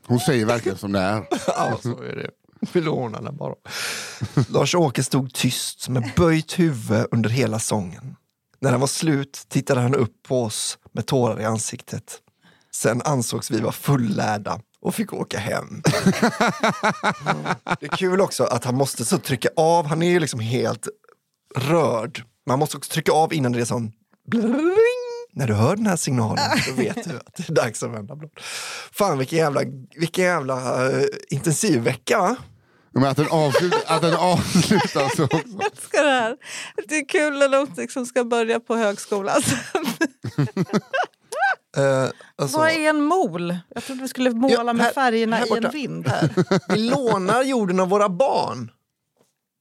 [0.07, 1.27] Hon säger verkligen som det är.
[1.47, 2.31] Ja, så är det.
[2.73, 3.55] Vi lånar den bara.
[4.49, 8.16] Lars-Åke stod tyst med böjt huvud under hela sången.
[8.61, 12.21] När den var slut tittade han upp på oss med tårar i ansiktet.
[12.77, 15.83] Sen ansågs vi vara fullärda och fick åka hem.
[17.81, 20.89] Det är kul också att han måste så trycka av, han är ju liksom helt
[21.57, 22.25] rörd.
[22.47, 23.93] Man måste också trycka av innan det är sån
[24.31, 24.47] bling.
[25.33, 28.17] När du hör den här signalen då vet du att det är dags att vända
[28.17, 28.31] blad.
[28.93, 29.61] Fan vilken jävla,
[29.97, 32.37] vilken jävla uh, intensiv vecka va?
[32.93, 35.39] Men att den, avslut, att den avslutas så också.
[35.45, 36.37] Jag älskar det här.
[36.89, 39.43] Det är kul när de liksom ska börja på högskolan.
[41.79, 43.59] Uh, alltså, Vad är en mol?
[43.75, 46.11] Jag trodde vi skulle måla Ja, med här- färgerna här i en vind.
[46.69, 48.71] vi lånar jorden av våra barn.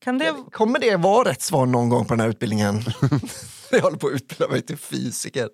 [0.04, 0.34] Kan det...
[0.51, 2.82] Kommer det vara rätt svar någon gång på den här utbildningen?
[3.71, 5.49] Jag håller på att utbilda mig till fysiker.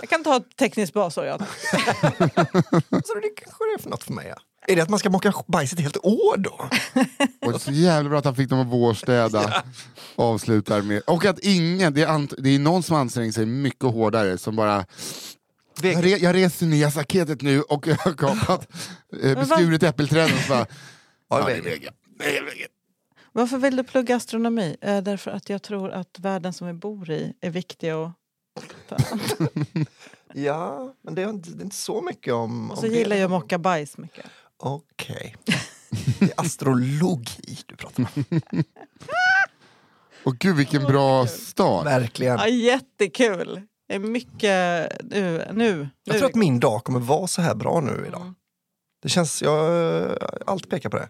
[0.00, 1.24] Jag kan ta ett tekniskt basår.
[1.24, 1.38] Ja.
[3.04, 4.26] Så det kanske det är för något för mig.
[4.28, 4.36] Ja.
[4.66, 6.68] Är det att man ska mocka bajs ett helt år då?
[7.46, 9.64] Och så jävla bra att han fick dem att vårstäda.
[10.16, 11.02] Avslutar med.
[11.06, 14.56] Och att ingen, det är, ant, det är någon som anstränger sig mycket hårdare som
[14.56, 14.84] bara
[15.82, 18.68] jag, re, jag reser nya staketet nu och jag har kapat
[19.22, 20.66] eh, beskurit äppelträd och så bara
[21.28, 21.90] Ja, det det är det.
[22.18, 22.68] Det vägen.
[23.32, 24.76] Varför vill du plugga astronomi?
[24.80, 28.12] Eh, därför att jag tror att världen som vi bor i är viktig att
[28.88, 28.96] ta
[30.34, 32.70] Ja, men det är inte, det är inte så mycket om...
[32.70, 32.98] Och om så det.
[32.98, 34.24] gillar jag att mocka bajs mycket.
[34.64, 35.36] Okej.
[36.18, 38.24] Det är astrologi du pratar om.
[40.24, 41.86] Och gud vilken bra start.
[41.86, 42.38] Verkligen.
[42.38, 43.62] Ja, jättekul!
[43.88, 45.46] Det är mycket nu.
[45.52, 48.34] nu Jag tror att min dag kommer vara så här bra nu idag.
[49.02, 51.08] Det känns, jag, allt pekar på det.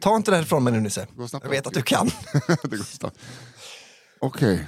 [0.00, 1.06] Ta inte det här ifrån mig nu Nisse.
[1.32, 2.06] Jag vet att du kan.
[2.62, 3.18] det går snabbt.
[4.20, 4.66] Okej.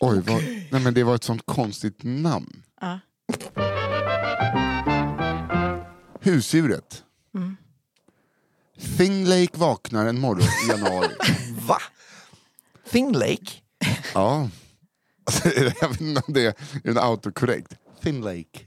[0.00, 2.62] Oj, vad, nej men det var ett sånt konstigt namn.
[2.80, 3.00] Ja.
[6.24, 7.04] Husdjuret.
[7.34, 7.56] Mm.
[8.96, 11.14] Thing Lake vaknar en morgon i januari.
[11.68, 11.78] Va?
[12.90, 13.52] Thing Lake?
[14.14, 14.48] ja.
[15.26, 15.48] Alltså,
[15.80, 17.74] jag vet inte om det är en autocorrect.
[18.02, 18.66] Thin Lake.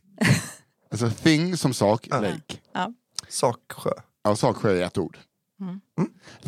[0.91, 2.57] Alltså thing som sak, lake.
[2.73, 2.93] Ja.
[3.29, 3.91] Saksjö.
[4.23, 5.17] Ja, Saksjö är ett ord.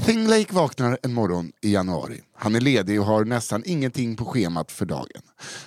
[0.06, 2.22] Thing Lake vaknar en morgon i januari.
[2.34, 5.22] Han är ledig och har nästan ingenting på schemat för dagen.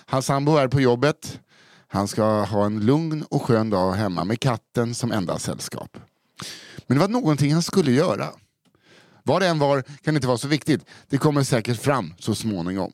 [0.06, 1.40] Hans sambo är på jobbet.
[1.92, 5.98] Han ska ha en lugn och skön dag hemma med katten som enda sällskap.
[6.86, 8.28] Men det var någonting han skulle göra.
[9.22, 10.84] Vad det än var kan inte vara så viktigt.
[11.08, 12.92] Det kommer säkert fram så småningom.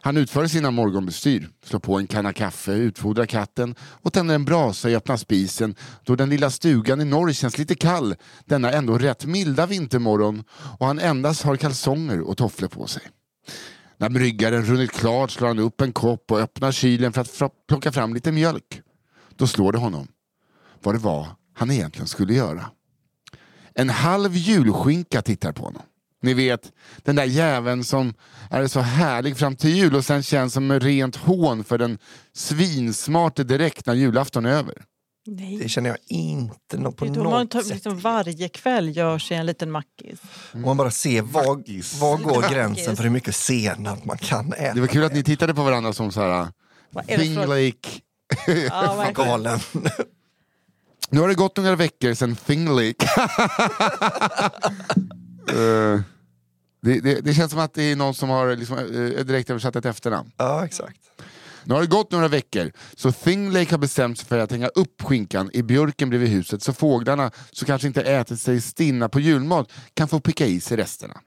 [0.00, 4.90] Han utför sina morgonbestyr, slår på en kanna kaffe, utfodrar katten och tänder en brasa
[4.90, 9.24] i öppna spisen då den lilla stugan i norr känns lite kall denna ändå rätt
[9.24, 10.44] milda vintermorgon
[10.78, 13.02] och han endast har kalsonger och tofflor på sig.
[14.00, 17.92] När bryggaren runnit klart slår han upp en kopp och öppnar kylen för att plocka
[17.92, 18.82] fram lite mjölk.
[19.36, 20.08] Då slår det honom
[20.82, 22.70] vad det var han egentligen skulle göra.
[23.74, 25.82] En halv julskinka tittar på honom.
[26.22, 28.14] Ni vet, den där jäveln som
[28.50, 31.98] är så härlig fram till jul och sen känns som rent hån för den
[32.32, 34.84] svinsmarte direkt när julafton är över.
[35.30, 35.58] Nej.
[35.62, 37.74] Det känner jag inte på Det är då man något tar, sätt.
[37.74, 40.20] liksom varje kväll gör sig en liten mackis.
[40.52, 41.44] Om man bara ser var,
[42.00, 44.74] var går gränsen för hur mycket senap man kan äta.
[44.74, 46.48] Det var kul att ni tittade på varandra som så här.
[46.92, 48.00] För- Lake.
[48.70, 49.10] Ja.
[49.14, 49.58] Galen.
[51.10, 53.06] Nu har det gått några veckor sedan Thing Lake.
[55.48, 56.00] Eh,
[56.82, 59.76] det, det, det känns som att det är någon som har liksom, uh, direkt översatt
[59.76, 60.30] ett efternamn.
[60.36, 60.98] Ja, exakt.
[61.68, 64.66] Nu har det gått några veckor, så Thing Lake har bestämt sig för att hänga
[64.66, 69.20] upp skinkan i björken bredvid huset så fåglarna, som kanske inte ätit sig stinna på
[69.20, 71.20] julmat, kan få picka i sig resterna.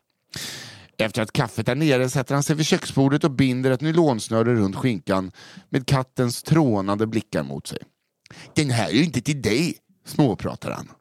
[0.97, 4.75] Efter att kaffet är nere sätter han sig vid köksbordet och binder ett nylonsnöre runt
[4.75, 5.31] skinkan
[5.69, 7.79] med kattens trånande blickar mot sig.
[8.55, 9.75] Den här är ju inte till dig,
[10.05, 10.91] småpratar han.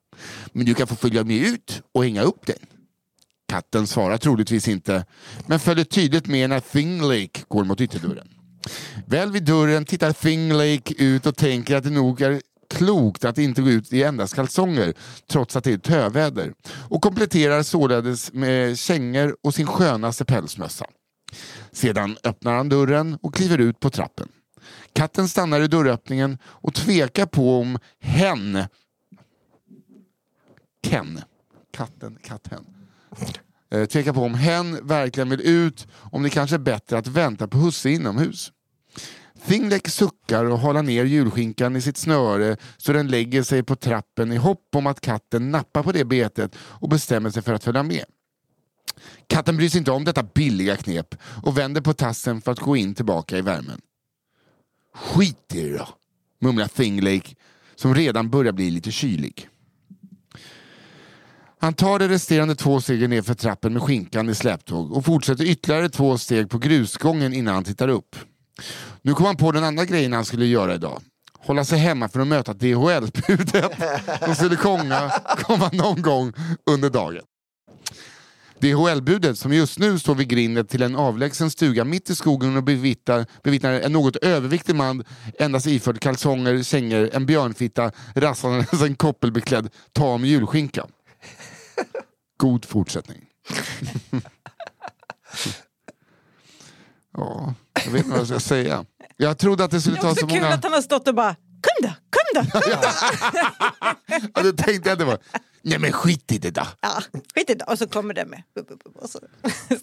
[0.52, 2.66] Men du kan få följa med ut och hänga upp den.
[3.48, 5.04] Katten svarar troligtvis inte,
[5.46, 8.28] men följer tydligt med när Thing Lake går mot ytterdörren.
[9.06, 13.38] Väl vid dörren tittar Thing Lake ut och tänker att det nog är klokt att
[13.38, 14.94] inte gå ut i endast kalsonger
[15.30, 16.52] trots att det är töväder
[16.88, 20.86] och kompletterar således med kängor och sin skönaste pälsmössa.
[21.72, 24.28] Sedan öppnar han dörren och kliver ut på trappen.
[24.92, 28.64] Katten stannar i dörröppningen och tvekar på om hen
[30.82, 31.20] Ken,
[31.72, 32.64] katten, katten
[33.70, 37.48] Eh, tvekar på om hen verkligen vill ut, om det kanske är bättre att vänta
[37.48, 38.52] på husse inomhus.
[39.46, 44.32] Thingleck suckar och håller ner julskinkan i sitt snöre så den lägger sig på trappen
[44.32, 47.82] i hopp om att katten nappar på det betet och bestämmer sig för att följa
[47.82, 48.04] med.
[49.26, 52.76] Katten bryr sig inte om detta billiga knep och vänder på tassen för att gå
[52.76, 53.80] in tillbaka i värmen.
[54.94, 55.88] Skit i det då,
[56.40, 57.34] mumlar Thinglake
[57.74, 59.48] som redan börjar bli lite kylig.
[61.62, 65.44] Han tar de resterande två stegen ner för trappen med skinkan i släptåg och fortsätter
[65.44, 68.16] ytterligare två steg på grusgången innan han tittar upp.
[69.02, 71.02] Nu kom han på den andra grejen han skulle göra idag.
[71.38, 73.72] Hålla sig hemma för att möta DHL-budet
[74.24, 75.10] som skulle komma,
[75.42, 76.32] komma någon gång
[76.70, 77.22] under dagen.
[78.60, 82.64] DHL-budet som just nu står vid grindet till en avlägsen stuga mitt i skogen och
[82.64, 85.04] bevittnar, bevittnar en något överviktig man
[85.38, 90.86] endast iförd kalsonger, kängor, en björnfitta, rasslandes en koppelbeklädd tam julskinka.
[92.36, 93.26] God fortsättning.
[97.16, 98.84] ja, jag vet inte vad jag ska säga.
[99.16, 100.54] Jag trodde att det skulle Det är ta också så kul många...
[100.54, 102.50] att han har stått och bara Kom då, kom då!
[102.50, 102.78] Kom då.
[104.34, 105.18] Ja, då tänkte jag att det var...
[105.62, 106.66] Nej men skit i det då.
[106.80, 107.02] Ja,
[107.34, 107.64] skit i det.
[107.64, 108.42] Och så kommer det med.
[108.94, 109.20] Och så,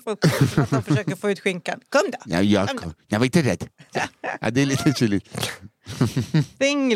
[0.03, 1.79] så att han försöker få ut skinkan.
[1.89, 2.17] Kom då!
[2.25, 2.69] Nej, jag,
[3.07, 3.67] jag var inte rädd.
[4.41, 5.37] Ja, det är lite kyligt.
[6.59, 6.93] Thing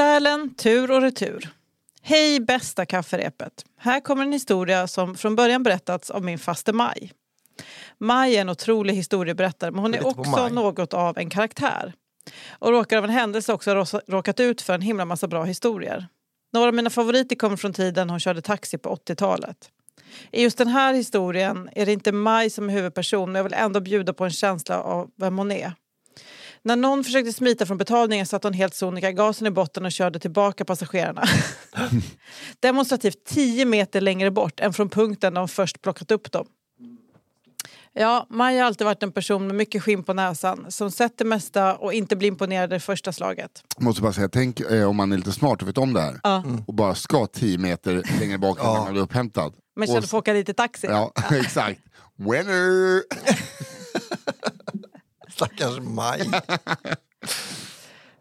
[0.00, 1.48] Sälen, tur och retur.
[2.02, 3.64] Hej bästa kafferepet.
[3.78, 7.12] Här kommer en historia som från början berättats av min faste Maj.
[7.98, 11.92] Maj är en otrolig historieberättare men hon är på också något av en karaktär.
[12.50, 16.06] Och råkar av en händelse också råkat ut för en himla massa bra historier.
[16.52, 19.70] Några av mina favoriter kommer från tiden hon körde taxi på 80-talet.
[20.30, 23.54] I just den här historien är det inte Maj som är huvudperson men jag vill
[23.54, 25.72] ändå bjuda på en känsla av vem hon är.
[26.62, 30.18] När någon försökte smita från betalningen satte hon helt sonika gasen i botten och körde
[30.18, 31.22] tillbaka passagerarna.
[32.60, 36.46] Demonstrativt 10 meter längre bort än från punkten där de först plockat upp dem.
[37.92, 41.24] Ja, Maj har alltid varit en person med mycket skinn på näsan som sett det
[41.24, 43.50] mesta och inte blir imponerad i första slaget.
[43.78, 46.20] Måste bara säga, tänk eh, om man är lite smart och vet om det här
[46.22, 46.44] Ja.
[46.66, 49.52] och bara ska 10 meter längre bak innan man blir upphämtad.
[49.76, 50.86] Men Och- istället för att åka dit i taxi.
[50.86, 51.80] Ja, exakt.
[52.16, 53.02] Winner!
[55.40, 56.30] Stackars Maj.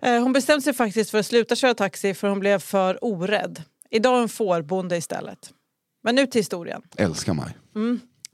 [0.01, 3.63] Eh, Hon bestämde sig faktiskt för att sluta köra taxi för hon blev för orädd.
[3.89, 5.49] Idag är hon fårbonde istället.
[6.03, 6.81] Men nu till historien.
[6.97, 7.57] Älskar mig.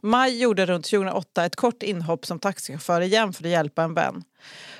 [0.01, 4.23] Maj gjorde runt 2008 ett kort inhopp som taxichaufför igen för att hjälpa en vän.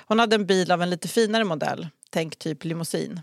[0.06, 3.20] Hon hade en bil av en lite finare modell, tänk typ limousin.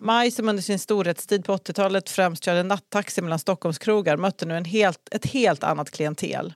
[0.00, 4.64] Maj som under sin storhetstid på 80-talet främst körde nattaxi mellan Stockholmskrogar mötte nu en
[4.64, 6.54] helt, ett helt annat klientel.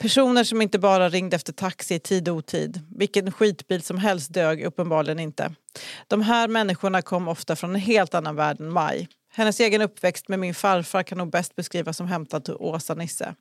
[0.00, 2.80] Personer som inte bara ringde efter taxi i tid och otid.
[2.96, 5.54] Vilken skitbil som helst dög uppenbarligen inte.
[6.08, 9.08] De här människorna kom ofta från en helt annan värld än Maj.
[9.32, 13.34] Hennes egen uppväxt med min farfar kan nog bäst beskrivas som hämtad till Åsa-Nisse.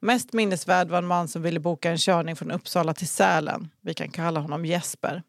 [0.00, 3.70] Mest minnesvärd var en man som ville boka en körning från Uppsala till Sälen.
[3.80, 5.22] Vi kan kalla honom Jesper.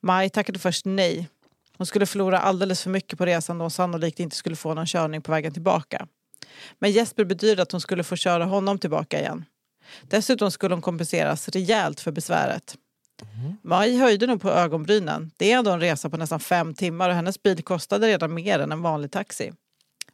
[0.00, 1.28] Maj tackade först nej.
[1.76, 4.86] Hon skulle förlora alldeles för mycket på resan då hon sannolikt inte skulle få någon
[4.86, 6.06] körning på vägen tillbaka.
[6.78, 9.44] Men Jesper bedyrade att hon skulle få köra honom tillbaka igen.
[10.02, 12.76] Dessutom skulle hon kompenseras rejält för besväret.
[13.62, 15.30] Maj höjde nog på ögonbrynen.
[15.36, 18.58] Det är ändå en resa på nästan fem timmar och hennes bil kostade redan mer
[18.58, 19.52] än en vanlig taxi.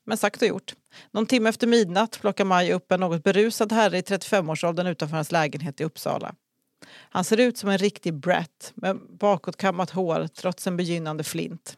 [0.05, 0.75] Men sagt och gjort.
[1.11, 5.33] Någon timme efter midnatt plockar Maj upp en något berusad herre i 35-årsåldern utanför hans
[5.33, 6.35] lägenhet i Uppsala.
[7.11, 11.77] Han ser ut som en riktig brat med bakåtkammat hår trots en begynnande flint.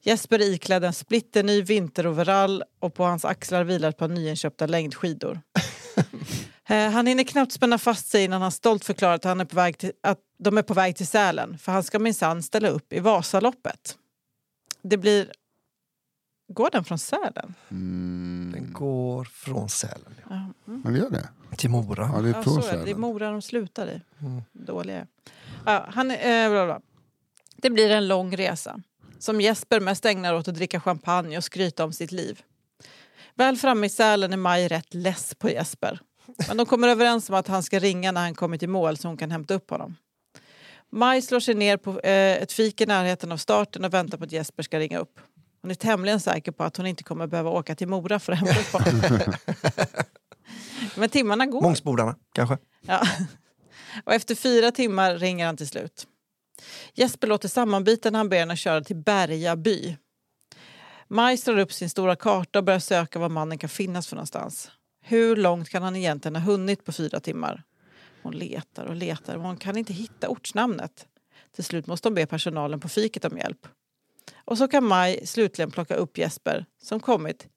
[0.00, 5.40] Jesper är iklädd en splitterny vinteroverall och på hans axlar vilar ett par nyinköpta längdskidor.
[6.66, 9.56] Eh, Han hinner knappt spänna fast sig innan han stolt förklarar att, han är på
[9.56, 12.92] väg till, att de är på väg till Sälen för han ska minsann ställa upp
[12.92, 13.96] i Vasaloppet.
[14.82, 15.32] Det blir...
[16.48, 17.54] Går den från Sälen?
[18.54, 20.46] Den går från Sälen ja.
[20.64, 21.28] Men det gör det?
[21.56, 22.10] till Mora.
[22.14, 22.76] Ja, det är Ja, från så är det.
[22.78, 23.00] det är Sälen.
[23.00, 24.00] Mora de slutar i.
[24.52, 25.06] Dåliga är.
[25.66, 26.80] ja, han, eh, bla bla.
[27.56, 28.80] Det blir en lång resa
[29.18, 32.42] som Jesper mest ägnar åt att dricka champagne och skryta om sitt liv.
[33.34, 36.00] Väl framme i Sälen är Maj rätt less på Jesper.
[36.48, 39.08] Men de kommer överens om att han ska ringa när han kommit i mål så
[39.08, 39.96] hon kan hämta upp honom.
[40.90, 44.24] Maj slår sig ner på eh, ett fik i närheten av starten och väntar på
[44.24, 45.20] att Jesper ska ringa upp.
[45.62, 48.38] Hon är tämligen säker på att hon inte kommer behöva åka till Mora för att
[48.38, 49.32] hämta upp honom.
[50.94, 51.62] Men timmarna går.
[51.62, 52.58] Mångsbodarna kanske.
[52.80, 53.00] Ja.
[54.04, 56.06] Och efter fyra timmar ringer han till slut.
[56.94, 59.96] Jesper låter sammanbiten när han ber henne köra till Berga by.
[61.08, 64.70] Maj slår upp sin stora karta och börjar söka var mannen kan finnas för någonstans.
[65.02, 67.62] Hur långt kan han egentligen ha hunnit på fyra timmar?
[68.22, 71.06] Hon letar och letar men hon kan inte hitta ortsnamnet.
[71.54, 73.68] Till slut måste hon be personalen på fiket om hjälp.
[74.44, 77.48] Och så kan Maj slutligen plocka upp Jesper som kommit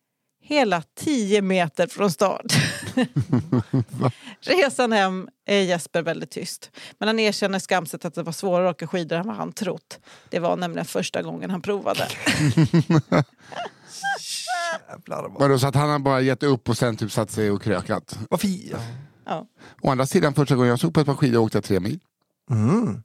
[0.48, 2.54] hela 10 meter från stad.
[4.42, 6.72] Resan hem är Jesper väldigt tyst.
[6.98, 10.00] Men han erkänner skamset att det var svårare att åka skidor än vad han trott.
[10.30, 12.08] Det var nämligen första gången han provade.
[15.40, 18.20] Vadå, så att han har bara gett upp och sen typ satt sig och krökat?
[18.30, 18.48] Varför?
[18.48, 18.78] Ja.
[19.26, 19.48] Ja.
[19.82, 22.00] Å andra sidan, första gången jag såg på ett par skidor åkte jag tre mil.
[22.52, 23.04] Mm.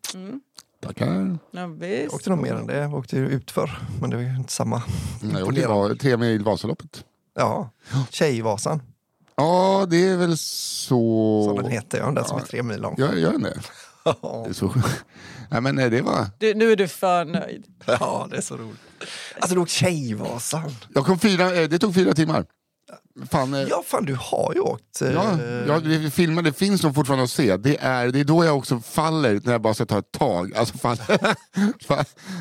[0.83, 1.38] Tackar.
[1.50, 2.02] Ja, visst.
[2.02, 2.76] Jag åkte nog mer än det.
[2.76, 3.78] Jag åkte utför.
[4.00, 4.83] Men det var ju inte samma.
[5.22, 7.05] Mm, Jag åkte va- tre mil Vasaloppet.
[7.35, 7.71] Ja,
[8.11, 8.83] Tjejvasan.
[9.37, 11.45] Ja, det är väl så...
[11.47, 12.11] Som den heter, ja.
[12.11, 12.95] Den som är tre mil lång.
[12.99, 13.61] Gör, gör den det?
[14.05, 14.66] det är så...
[15.51, 16.27] Nej, men eh, det var...
[16.38, 17.66] Du, nu är du för nöjd.
[17.87, 18.81] Ja, det är så roligt.
[19.38, 20.71] Alltså du åkte Tjejvasan.
[20.95, 22.47] Jag kom fyra, eh, det tog fyra timmar.
[23.31, 25.02] Fan, eh, Ja, fan du har ju åkt.
[25.02, 27.57] eh, Ja, ja det, filmen, det finns nog fortfarande att se.
[27.57, 30.57] Det är, det är då jag också faller, när jag bara ska ta ett tag.
[30.57, 30.96] Alltså, fan,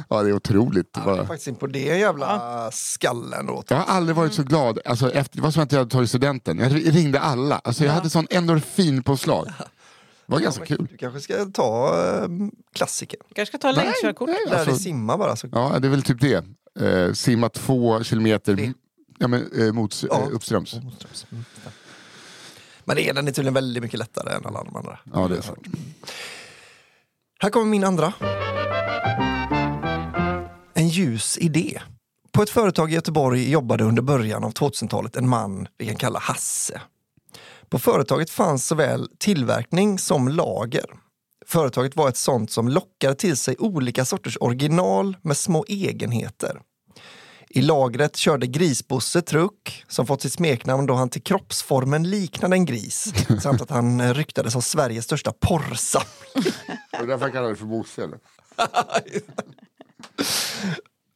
[0.09, 0.97] ja, det är otroligt.
[1.05, 3.69] Jag är faktiskt in på det jävla skallen åt.
[3.71, 4.79] Jag har aldrig varit så glad.
[4.85, 6.59] Alltså, efter, det var som att jag hade tagit studenten.
[6.59, 7.61] Jag ringde alla.
[7.63, 9.45] Alltså, jag hade sån endorfinpåslag.
[9.47, 10.87] Det var ganska kul.
[10.91, 12.27] Du kanske ska ta äh,
[12.75, 13.19] klassiken.
[13.29, 14.29] Du kanske ska ta längdkörkort.
[14.29, 15.35] nej, Lär alltså, dig simma bara.
[15.35, 15.47] Så.
[15.51, 16.45] ja, det är väl typ det.
[16.79, 18.73] Eh, simma två kilometer
[19.21, 20.21] ja, men, eh, mot, Ja.
[20.21, 20.73] eh, uppströms.
[20.73, 21.45] Mm.
[22.85, 24.99] Men det är, den är tydligen väldigt mycket lättare än alla de andra.
[25.13, 25.67] Ja, det är sant.
[27.39, 28.13] Här kommer min andra.
[30.73, 31.81] En ljus idé.
[32.31, 36.19] På ett företag i Göteborg jobbade under början av 2000-talet en man vi kan kalla
[36.19, 36.81] Hasse.
[37.69, 40.85] På företaget fanns såväl tillverkning som lager.
[41.47, 46.61] Företaget var ett sånt som lockade till sig olika sorters original med små egenheter.
[47.53, 52.65] I lagret körde Grisbosse truck som fått sitt smeknamn då han till kroppsformen liknade en
[52.65, 56.53] gris samt att han eh, ryktades ha Sveriges största porrsamling.
[56.91, 58.03] Är därför kallar det för Bosse.
[58.03, 58.19] eller?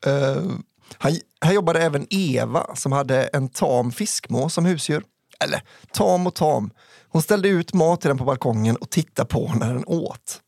[0.08, 0.52] Uh,
[1.00, 5.04] här, här jobbade även Eva som hade en tam fiskmås som husdjur.
[5.40, 6.72] Eller tam och tam.
[7.10, 10.42] Hon ställde ut mat till den på balkongen och tittade på när den åt.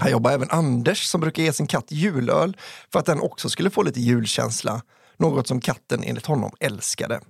[0.00, 2.56] Här jobbade även Anders som brukar ge sin katt julöl
[2.92, 4.82] för att den också skulle få lite julkänsla.
[5.20, 7.20] Något som katten enligt honom älskade.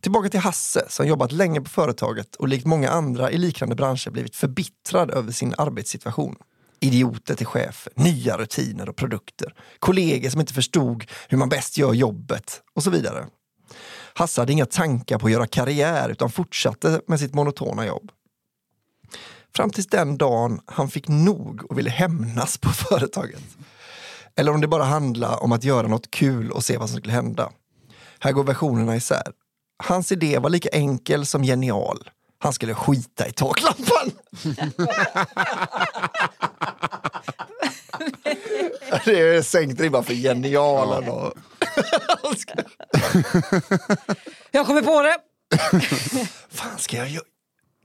[0.00, 4.10] Tillbaka till Hasse som jobbat länge på företaget och likt många andra i liknande branscher
[4.10, 6.36] blivit förbittrad över sin arbetssituation.
[6.80, 11.92] Idioter till chef, nya rutiner och produkter, kollegor som inte förstod hur man bäst gör
[11.92, 13.26] jobbet och så vidare.
[14.14, 18.12] Hasse hade inga tankar på att göra karriär utan fortsatte med sitt monotona jobb.
[19.54, 23.42] Fram tills den dagen han fick nog och ville hämnas på företaget.
[24.36, 27.12] Eller om det bara handlade om att göra något kul och se vad som skulle
[27.12, 27.52] hända.
[28.18, 29.32] Här går versionerna isär.
[29.84, 32.10] Hans idé var lika enkel som genial.
[32.38, 34.10] Han skulle skita i taklampan.
[39.04, 41.08] det är sänkt ribban för genialen.
[41.08, 41.32] Och...
[44.50, 45.16] Jag kommer på det!
[46.50, 47.24] fan ska jag göra?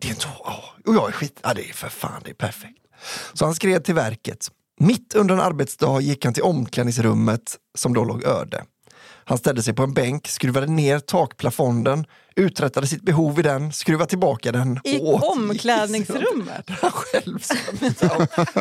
[0.02, 0.28] Det är inte...
[0.28, 1.40] Oh, och jag är skit...
[1.44, 2.82] Ja, det är för fan, det är perfekt.
[3.34, 4.52] Så han skrev till verket.
[4.80, 8.64] Mitt under en arbetsdag gick han till omklädningsrummet som då låg öde.
[9.28, 14.10] Han ställde sig på en bänk, skruvade ner takplafonden, uträttade sitt behov i den, skruvade
[14.10, 16.68] tillbaka den I åt- omklädningsrummet.
[16.68, 17.40] Där han själv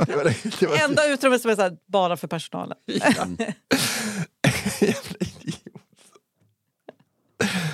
[0.06, 0.24] det var
[0.60, 2.76] det- var- Enda utrymmet som är här, bara för personalen.
[2.86, 3.46] Jävla
[5.20, 5.60] idiot.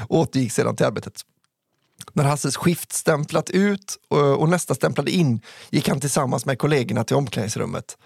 [0.08, 1.20] Återgick sedan till arbetet.
[2.12, 7.04] När Hasses skift stämplat ut eh, och, nästa stämplade in gick han tillsammans med kollegorna
[7.04, 7.98] till omklädningsrummet.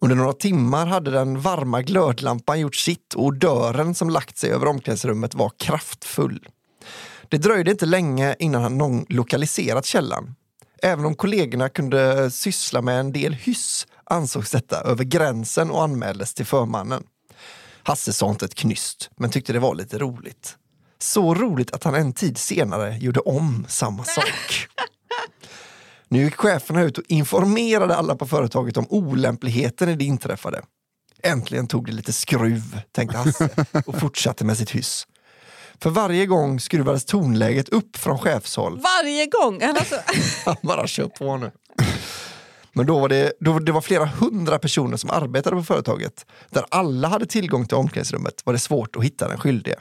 [0.00, 4.66] Under några timmar hade den varma glödlampan gjort sitt och dörren som lagt sig över
[4.66, 6.48] omklädningsrummet var kraftfull.
[7.28, 10.34] Det dröjde inte länge innan han någon lokaliserat källan.
[10.82, 16.34] Även om kollegorna kunde syssla med en del hyss ansågs detta över gränsen och anmäldes
[16.34, 17.02] till förmannen.
[17.82, 20.56] Hasse sa inte ett knyst, men tyckte det var lite roligt.
[21.00, 24.66] Så roligt att han en tid senare gjorde om samma sak.
[26.08, 30.62] Nu gick cheferna ut och informerade alla på företaget om olämpligheten i det inträffade.
[31.22, 33.48] Äntligen tog det lite skruv, tänkte Hasse
[33.86, 35.06] och fortsatte med sitt hyss.
[35.82, 38.80] För varje gång skruvades tonläget upp från chefshåll.
[38.80, 39.62] Varje gång!
[39.62, 39.94] Alltså,
[40.44, 41.50] Han bara kör på nu.
[42.72, 46.26] Men då var det, då det var flera hundra personer som arbetade på företaget.
[46.50, 49.76] Där alla hade tillgång till omklädningsrummet var det svårt att hitta den skyldige.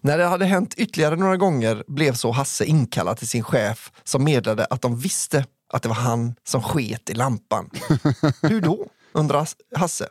[0.00, 4.24] När det hade hänt ytterligare några gånger blev så Hasse inkallad till sin chef som
[4.24, 7.70] meddelade att de visste att det var han som sket i lampan.
[8.42, 8.86] Hur då?
[9.12, 10.08] undrar Hasse.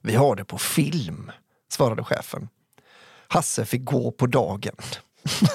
[0.00, 1.30] Vi har det på film,
[1.72, 2.48] svarade chefen.
[3.28, 4.74] Hasse fick gå på dagen.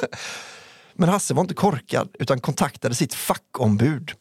[0.94, 4.12] Men Hasse var inte korkad utan kontaktade sitt fackombud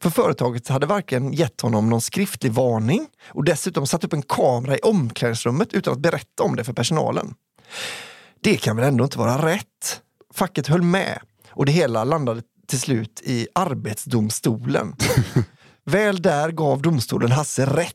[0.00, 4.76] För företaget hade varken gett honom någon skriftlig varning och dessutom satt upp en kamera
[4.76, 7.34] i omklädningsrummet utan att berätta om det för personalen.
[8.42, 10.00] Det kan väl ändå inte vara rätt?
[10.34, 11.18] Facket höll med
[11.48, 14.96] och det hela landade till slut i Arbetsdomstolen.
[15.84, 17.94] Väl där gav domstolen Hasse rätt.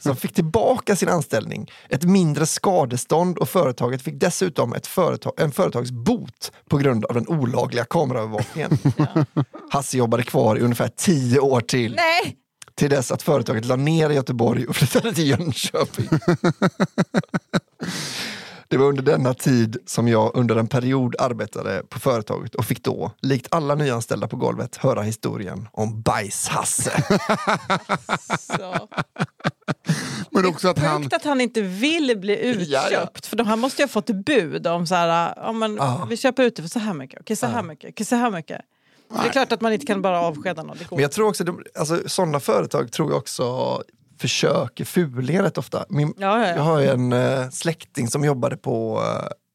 [0.00, 5.52] Som fick tillbaka sin anställning, ett mindre skadestånd och företaget fick dessutom ett företag, en
[5.52, 8.78] företagsbot på grund av den olagliga kameraövervakningen.
[9.70, 11.94] Hasse jobbade kvar i ungefär tio år till.
[11.94, 12.36] Nej!
[12.74, 16.08] Till dess att företaget la ner i Göteborg och flyttade till Jönköping.
[18.68, 22.84] Det var under denna tid som jag under en period arbetade på företaget och fick
[22.84, 27.02] då, likt alla nyanställda på golvet, höra historien om Bajs-Hasse.
[30.30, 31.06] Men också att han...
[31.12, 32.70] Att han inte vill bli utköpt.
[32.70, 33.08] Ja, ja.
[33.24, 36.06] För då, han måste ju ha fått bud om så här, ja, men, Ja.
[36.10, 38.30] vi köper ut det för så här mycket, okej så här mycket, okej så här
[38.30, 38.60] mycket.
[39.22, 40.76] Det är klart att man inte kan bara avskeda någon.
[40.90, 43.82] Men jag tror också, de- alltså, sådana företag tror jag också
[44.18, 45.84] försöker fuliga rätt ofta.
[45.88, 46.54] Min, Ja, ja, ja.
[46.56, 49.02] Jag har ju en eh, släkting som jobbade på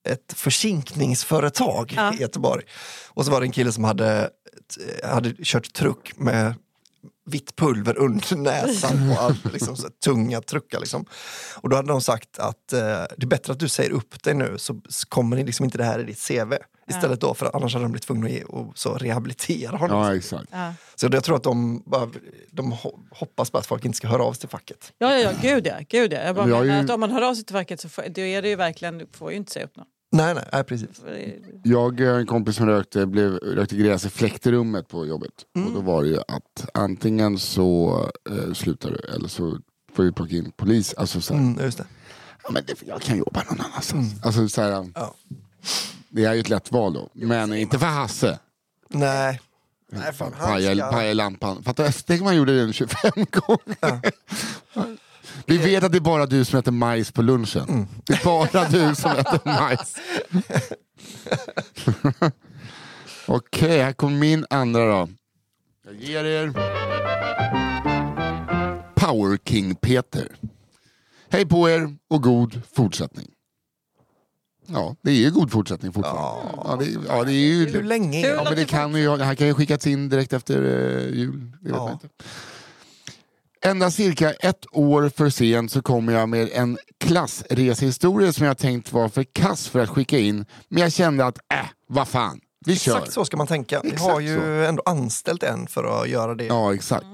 [0.06, 2.14] eh, ett försinkningsföretag Ja.
[2.14, 2.64] i Göteborg.
[3.10, 4.30] Och så var det en kille som hade,
[5.04, 6.54] hade kört truck med
[7.26, 10.80] vitt pulver under näsan på all, liksom, så tunga truckar.
[10.80, 11.06] Liksom.
[11.56, 12.80] Och då hade de sagt att eh,
[13.18, 15.84] det är bättre att du säger upp dig nu så kommer det liksom inte det
[15.84, 16.54] här i ditt CV.
[16.96, 19.98] Istället då, för att annars hade de blivit tvungna att ge, och så rehabilitera honom.
[20.04, 20.48] Ja, exakt.
[20.52, 20.74] Ja.
[20.96, 22.10] Så jag tror att de, bara,
[22.52, 24.94] de ho- hoppas på att folk inte ska höra av sig till facket.
[24.98, 25.74] Ja, ja, ja, gud ja.
[25.90, 26.20] Gud, ja.
[26.22, 28.04] Jag bara har menar ju- att om man hör av sig till verket så får,
[28.16, 29.86] då är det ju verkligen, du får ju inte säga upp någon.
[30.14, 30.90] Nej, nej, nej precis.
[31.64, 35.32] Jag en kompis som rökte, blev, rökte gräs i fläktrummet på jobbet.
[35.56, 35.68] Mm.
[35.68, 39.58] Och då var det ju att antingen så eh, slutar du eller så
[39.94, 40.94] får vi plocka in polis.
[40.94, 41.86] Alltså så här, Mm, just det.
[42.44, 44.14] ja, men det, jag kan jobba någon annanstans.
[44.24, 45.14] Alltså, så här, Ja.
[46.12, 47.10] Det är ju ett lätt val då.
[47.14, 48.40] Men inte för Hasse.
[48.90, 49.42] Nej.
[49.92, 50.34] Nej, fan.
[50.38, 50.92] Han Paja, ska...
[50.92, 51.64] paja lampan.
[51.64, 54.02] Fattar Tänk om man gjorde det 25 gånger.
[55.46, 57.70] Vi vet att det är bara du som äter majs på lunchen.
[57.70, 57.88] Mm.
[58.06, 59.96] Det är bara du som äter majs.
[63.28, 65.10] Okej, här kommer min andra då.
[65.86, 66.52] Jag ger er
[68.96, 70.28] Power King Peter.
[71.30, 73.28] Hej på er och god fortsättning.
[74.74, 76.52] Ja, det är ju god fortsättning fortfarande.
[76.58, 77.70] Ja, det, ja, det är ju...
[77.70, 78.20] Hur länge?
[78.28, 81.52] Ja, men det kan ju, här kan ju skickas in direkt efter eh, jul.
[81.62, 81.92] Det vet Ja.
[81.92, 82.08] inte.
[83.66, 88.94] Ända cirka ett år för sent så kommer jag med en klassresehistoria som jag tänkt
[88.94, 90.46] var för kass för att skicka in.
[90.70, 91.58] Men jag kände att, äh,
[91.88, 92.98] vad fan, vi kör.
[92.98, 93.82] Exakt så ska man tänka.
[93.84, 94.44] Vi Exakt har ju så.
[94.44, 96.46] ändå anställt en för att göra det.
[96.46, 97.06] Ja, exakt.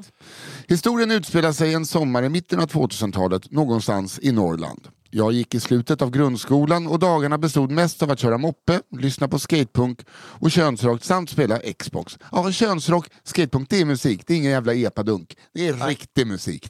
[0.67, 4.87] Historien utspelar sig en sommar i mitten av 2000-talet någonstans i Norrland.
[5.09, 9.27] Jag gick i slutet av grundskolan och dagarna bestod mest av att köra moppe, lyssna
[9.27, 12.17] på skatepunk och könsrock samt spela Xbox.
[12.31, 14.23] Ja, könsrock, skatepunk, det är musik.
[14.27, 15.37] Det är ingen jävla epadunk.
[15.53, 16.69] Det är riktig musik.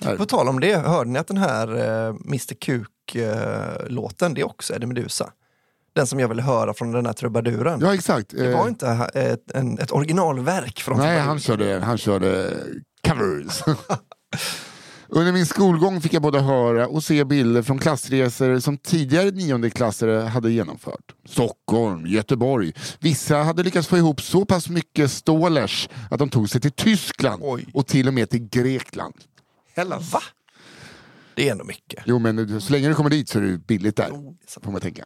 [0.00, 0.16] Där.
[0.16, 4.74] På tal om det, hörde ni att den här eh, Mr Kuk-låten, det är också
[4.74, 5.30] Eddie Meduza?
[5.92, 7.80] Den som jag ville höra från den här trubaduren.
[7.80, 8.30] Ja, exakt.
[8.30, 12.52] Det var inte ha- ett, en, ett originalverk från Nej, han körde, han körde
[13.08, 13.62] covers.
[15.12, 20.20] Under min skolgång fick jag både höra och se bilder från klassresor som tidigare niondeklassare
[20.20, 21.14] hade genomfört.
[21.24, 22.72] Stockholm, Göteborg.
[22.98, 27.42] Vissa hade lyckats få ihop så pass mycket stålers att de tog sig till Tyskland
[27.44, 27.66] Oj.
[27.74, 29.14] och till och med till Grekland.
[29.74, 30.20] Hela, va?
[31.34, 32.02] Det är ändå mycket.
[32.06, 34.08] Jo, men så länge du kommer dit så är det billigt där.
[34.46, 34.64] Sant.
[34.64, 35.04] Får man tänka.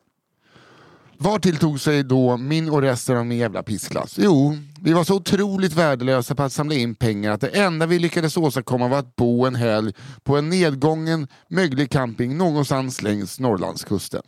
[1.25, 4.19] Var tog sig då min och resten av min jävla pissklass?
[4.19, 7.99] Jo, vi var så otroligt värdelösa på att samla in pengar att det enda vi
[7.99, 14.23] lyckades åstadkomma var att bo en helg på en nedgången, möglig camping någonstans längs Norrlandskusten.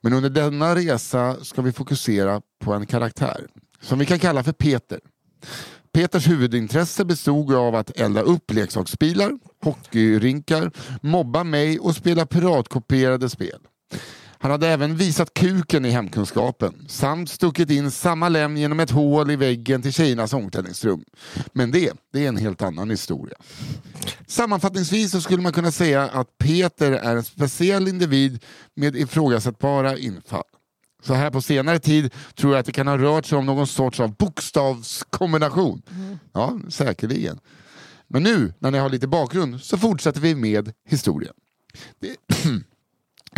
[0.00, 3.46] Men under denna resa ska vi fokusera på en karaktär
[3.80, 5.00] som vi kan kalla för Peter.
[5.92, 9.32] Peters huvudintresse bestod av att elda upp leksaksbilar,
[9.64, 13.58] hockeyrinkar, mobba mig och spela piratkopierade spel.
[14.38, 19.30] Han hade även visat kuken i hemkunskapen samt stuckit in samma lem genom ett hål
[19.30, 21.04] i väggen till tjejernas omklädningsrum.
[21.52, 23.36] Men det, det är en helt annan historia.
[24.26, 30.42] Sammanfattningsvis så skulle man kunna säga att Peter är en speciell individ med ifrågasättbara infall.
[31.02, 33.66] Så här på senare tid tror jag att det kan ha rört sig om någon
[33.66, 35.82] sorts av bokstavskombination.
[36.32, 37.38] Ja, säkerligen.
[38.08, 41.34] Men nu, när ni har lite bakgrund, så fortsätter vi med historien.
[42.00, 42.16] Det...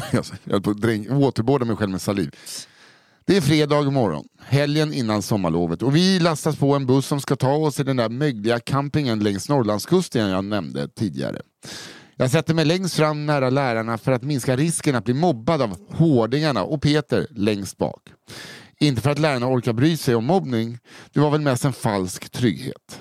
[0.13, 2.31] jag höll på att waterboarda mig själv med saliv.
[3.25, 7.37] Det är fredag morgon, helgen innan sommarlovet och vi lastas på en buss som ska
[7.37, 11.41] ta oss till den där mögliga campingen längs Norrlandskusten jag nämnde tidigare.
[12.17, 15.77] Jag sätter mig längst fram nära lärarna för att minska risken att bli mobbad av
[15.89, 18.03] hårdingarna och Peter längst bak.
[18.81, 20.79] Inte för att lärarna orkar bry sig om mobbning,
[21.13, 23.01] det var väl mest en falsk trygghet.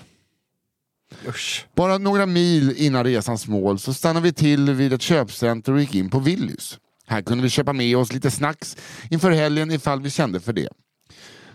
[1.27, 1.65] Usch.
[1.75, 5.95] Bara några mil innan resans mål så stannade vi till vid ett köpcenter och gick
[5.95, 6.79] in på Willys.
[7.07, 8.77] Här kunde vi köpa med oss lite snacks
[9.09, 10.69] inför helgen ifall vi kände för det.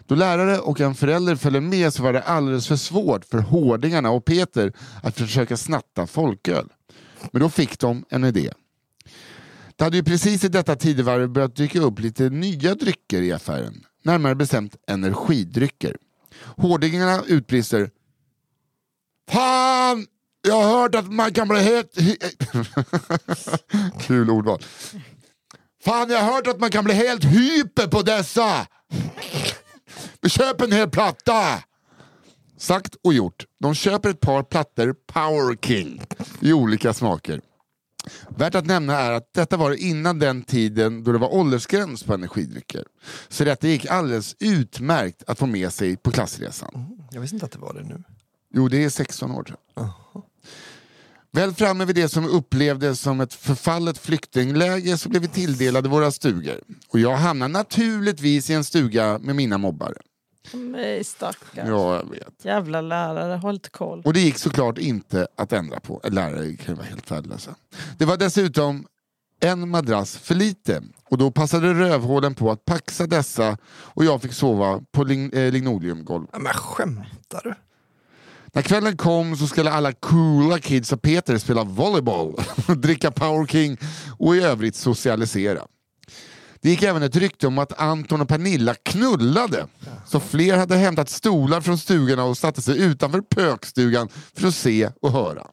[0.07, 4.11] Då lärare och en förälder följde med så var det alldeles för svårt för hårdingarna
[4.11, 4.73] och Peter
[5.03, 6.69] att försöka snatta folköl.
[7.33, 8.53] Men då fick de en idé.
[9.77, 13.85] Det hade ju precis i detta tidevarv börjat dyka upp lite nya drycker i affären.
[14.03, 15.97] Närmare bestämt energidrycker.
[16.57, 17.91] Hårdingarna utbrister
[19.31, 20.07] Fan!
[20.49, 21.99] Jag har hört att man kan bli helt...
[24.01, 24.63] Kul ordval.
[25.85, 28.67] Fan, jag har hört att man kan bli helt hyper på dessa!
[30.27, 31.63] Köp en hel platta!
[32.57, 33.47] Sagt och gjort.
[33.61, 36.03] De köper ett par plattor Power King
[36.41, 37.41] i olika smaker.
[38.29, 42.15] Värt att nämna är att detta var innan den tiden då det var åldersgräns på
[42.15, 42.85] energidrycker.
[43.29, 46.99] Så detta gick alldeles utmärkt att få med sig på klassresan.
[47.11, 48.03] Jag visste inte att det var det nu.
[48.55, 49.91] Jo, det är 16 år tror jag.
[51.33, 56.11] Väl framme vid det som upplevdes som ett förfallet flyktingläge så blev vi tilldelade våra
[56.11, 56.61] stugor.
[56.89, 59.95] Och jag hamnade naturligtvis i en stuga med mina mobbare.
[60.53, 61.69] Nej stackars.
[61.69, 62.45] Ja, jag vet.
[62.45, 64.03] Jävla lärare, håll inte koll.
[64.05, 66.01] Och det gick såklart inte att ändra på.
[66.05, 67.55] Lärare kan ju vara helt värdelösa.
[67.99, 68.87] Det var dessutom
[69.41, 74.33] en madrass för lite och då passade rövhålen på att paxa dessa och jag fick
[74.33, 76.27] sova på lin- eh, linoleumgolv.
[76.33, 77.55] Ja, Men skämtar du?
[78.55, 82.35] När kvällen kom så skulle alla coola kids och Peter spela volleyboll,
[82.77, 83.77] dricka Power King
[84.19, 85.67] och i övrigt socialisera.
[86.61, 89.67] Det gick även ett rykte om att Anton och Pernilla knullade.
[90.07, 94.91] Så fler hade hämtat stolar från stugorna och satte sig utanför pökstugan för att se
[95.03, 95.47] och höra.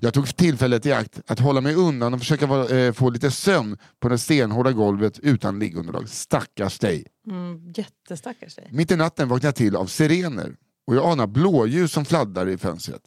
[0.00, 3.30] Jag tog tillfället i akt att hålla mig undan och försöka vara- eh, få lite
[3.30, 6.08] sömn på det stenhårda golvet utan liggunderlag.
[6.08, 7.06] Stackars dig.
[7.30, 8.68] Mm, jättestackars dig.
[8.72, 10.52] Mitt i natten vaknade jag till av sirener
[10.88, 13.02] och jag anar blåljus som fladdrar i fönstret.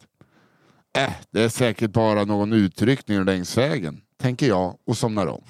[0.98, 5.42] Äh, det är säkert bara någon utryckning längs vägen, tänker jag och somnar om.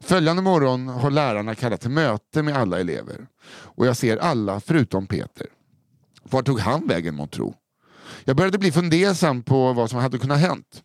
[0.00, 5.06] Följande morgon har lärarna kallat till möte med alla elever och jag ser alla förutom
[5.06, 5.46] Peter.
[6.22, 7.54] Var tog han vägen månntro?
[8.24, 10.82] Jag började bli fundersam på vad som hade kunnat hänt.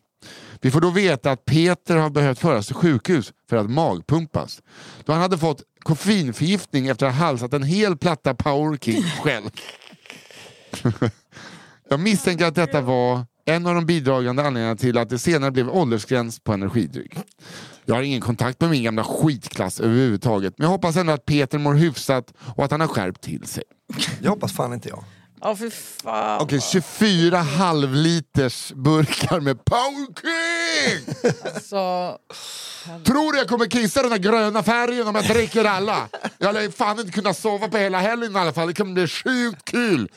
[0.60, 4.62] Vi får då veta att Peter har behövt föras till sjukhus för att magpumpas.
[5.04, 9.50] Då han hade fått koffeinförgiftning efter att ha halsat en hel platta Power King själv.
[11.88, 15.68] Jag misstänker att detta var en av de bidragande anledningarna till att det senare blev
[15.68, 17.14] åldersgräns på energidryck.
[17.84, 21.58] Jag har ingen kontakt med min gamla skitklass överhuvudtaget men jag hoppas ändå att Peter
[21.58, 23.62] mår hyfsat och att han har skärpt till sig.
[24.20, 25.04] Jag hoppas fan inte jag.
[25.40, 26.40] Ja för fan.
[26.40, 31.14] Okej, 24 halvliters burkar med Power King!
[31.62, 32.18] Så,
[33.04, 36.08] Tror du jag kommer kissa den här gröna färgen om jag dricker alla?
[36.38, 38.68] Jag lär fan inte kunna sova på hela helgen i alla fall.
[38.68, 40.08] Det kommer bli sjukt kul.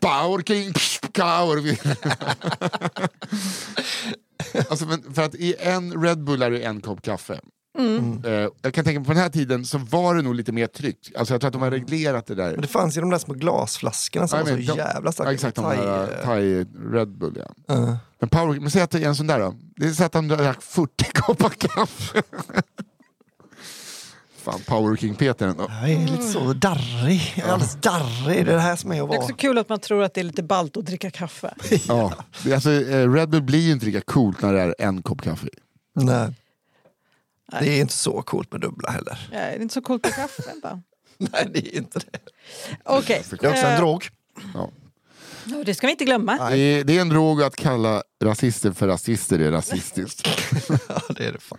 [0.00, 1.78] Power King, psh, Power
[4.70, 7.40] alltså, men för att i en Red Bull är det en kopp kaffe.
[8.24, 8.32] Eh,
[8.62, 11.12] jag kan tänka mig på den här tiden så var det nog lite mer tryck.
[11.18, 12.50] Alltså, jag tror att de har reglerat det där.
[12.52, 15.12] Men det fanns ju de där små glasflaskorna som Ja, var så men de- jävla
[15.12, 15.30] starka.
[15.30, 17.74] Ja, exakt, de här eh, Thai Red Bull ja.
[17.74, 17.94] eh.
[18.20, 19.54] Men, power, men säg att det är en sån där då.
[19.76, 22.22] Det är så att han drack 40 koppar kaffe.
[24.50, 25.66] Fan, Power King Peter ändå.
[25.82, 27.34] Jag är lite så darrig.
[27.36, 28.46] Jag är alldeles darrig.
[28.46, 29.18] Det är det här som är att det är vara.
[29.18, 31.54] också kul att man tror att det är lite ballt att dricka kaffe.
[31.88, 32.12] Ja.
[32.44, 35.22] Det Alltså, eh, Red Bull blir ju inte lika coolt när det är en kopp
[35.22, 35.50] kaffe i.
[35.94, 36.34] Nej.
[37.60, 39.28] Det är inte så coolt med dubbla heller.
[39.32, 40.42] Ja, det är inte så coolt med kaffe.
[40.62, 40.82] bara.
[41.18, 42.18] Nej, det är inte det.
[42.84, 43.22] Okej.
[43.30, 44.08] Det är också en Eh, drog.
[44.54, 44.70] Ja.
[45.44, 46.50] ja, Det ska vi inte glömma.
[46.50, 50.28] Det, är, det är en drog att kalla rasister för rasister är rasistiskt.
[50.88, 51.58] Ja, det är det fan.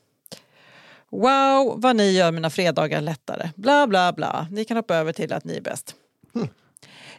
[1.11, 3.49] Wow, vad ni gör mina fredagar lättare.
[3.55, 4.47] Bla, bla, bla.
[4.51, 5.95] Ni kan hoppa över till att ni är bäst.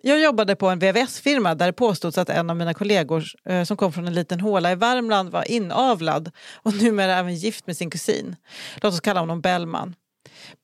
[0.04, 3.76] Jag jobbade på en VVS-firma där det påstods att en av mina kollegor eh, som
[3.76, 7.90] kom från en liten håla i Värmland var inavlad och numera även gift med sin
[7.90, 8.36] kusin.
[8.76, 9.94] Låt oss kalla honom Bellman.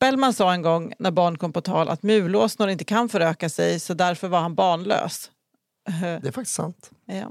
[0.01, 3.81] Bellman sa en gång när barn kom på tal att mulåsnor inte kan föröka sig
[3.81, 5.31] så därför var han barnlös.
[6.01, 6.91] Det är faktiskt sant.
[7.07, 7.31] Ja.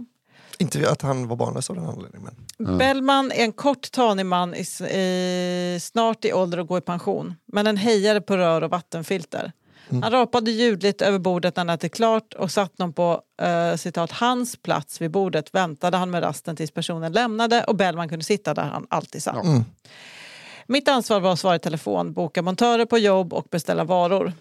[0.59, 2.35] Inte att han var barnlös av den anledningen.
[2.57, 2.77] Men...
[2.77, 4.61] Bellman är en kort tanig man i,
[4.97, 7.35] i, snart i ålder att gå i pension.
[7.45, 9.51] Men en hejare på rör och vattenfilter.
[9.89, 14.11] Han rapade ljudligt över bordet när han ätit klart och satt någon på eh, citat,
[14.11, 18.53] hans plats vid bordet väntade han med rasten tills personen lämnade och Bellman kunde sitta
[18.53, 19.45] där han alltid satt.
[20.67, 24.33] Mitt ansvar var att svara i telefon, boka montörer på jobb och beställa varor.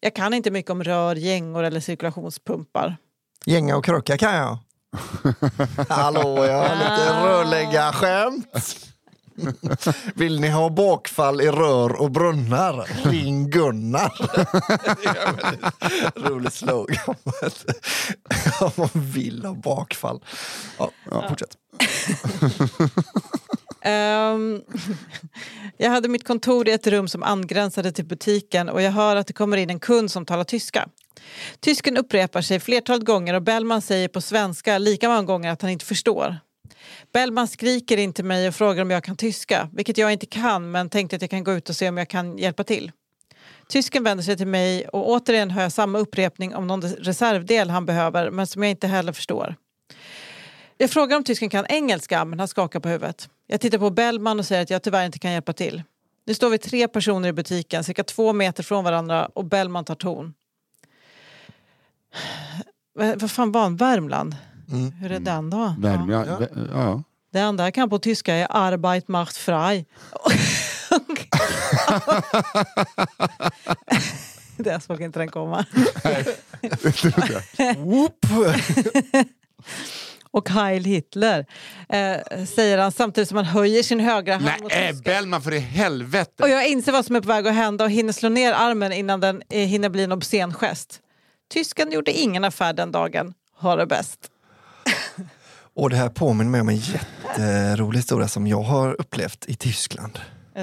[0.00, 2.96] Jag kan inte mycket om rör, gängor eller cirkulationspumpar.
[3.44, 4.58] Gänga och kröka kan jag.
[5.88, 8.86] Hallå, jag har lite rörläggarskämt.
[10.14, 13.08] Vill ni ha bakfall i rör och brunnar?
[13.10, 14.12] Ring Gunnar.
[16.28, 17.14] Rolig slogan.
[18.60, 20.24] Om man vill ha bakfall.
[20.78, 21.56] Ja, fortsätt.
[23.82, 24.62] Ehm,
[25.76, 29.26] jag hade mitt kontor i ett rum som angränsade till butiken och jag hör att
[29.26, 30.88] det kommer in en kund som talar tyska.
[31.60, 35.70] Tysken upprepar sig flertalet gånger och Bellman säger på svenska lika många gånger att han
[35.70, 36.36] inte förstår.
[37.12, 40.70] Bellman skriker in till mig och frågar om jag kan tyska, vilket jag inte kan
[40.70, 42.92] men tänkte att jag kan gå ut och se om jag kan hjälpa till.
[43.68, 47.86] Tysken vänder sig till mig och återigen hör jag samma upprepning om någon reservdel han
[47.86, 49.54] behöver men som jag inte heller förstår.
[50.78, 53.28] Jag frågar om tysken kan engelska, men han skakar på huvudet.
[53.46, 55.82] Jag tittar på Bellman och säger att jag tyvärr inte kan hjälpa till.
[56.26, 59.94] Nu står vi tre personer i butiken, cirka två meter från varandra och Bellman tar
[59.94, 60.34] ton.
[62.94, 63.76] Vad fan var han?
[63.76, 64.36] Värmland?
[65.00, 65.74] Hur är den då?
[65.78, 66.24] Värme, Ja.
[66.40, 66.46] ja.
[66.72, 67.02] Ja.
[67.32, 69.86] Det enda jag kan på tyska är Arbeit macht frei.
[74.56, 75.64] det jag såg inte den komma.
[80.30, 81.46] Och Heil Hitler,
[81.88, 85.02] eh, säger han samtidigt som han höjer sin högra hand mot Nej, tysken.
[85.12, 86.42] Bellman för i helvete!
[86.42, 88.92] Och jag inser vad som är på väg att hända och hinner slå ner armen
[88.92, 91.00] innan den eh, hinner bli en obscen gest.
[91.52, 93.34] Tysken gjorde ingen affär den dagen.
[93.58, 94.30] Ha det bäst.
[95.74, 100.18] Och det här påminner mig om en jätterolig historia som jag har upplevt i Tyskland.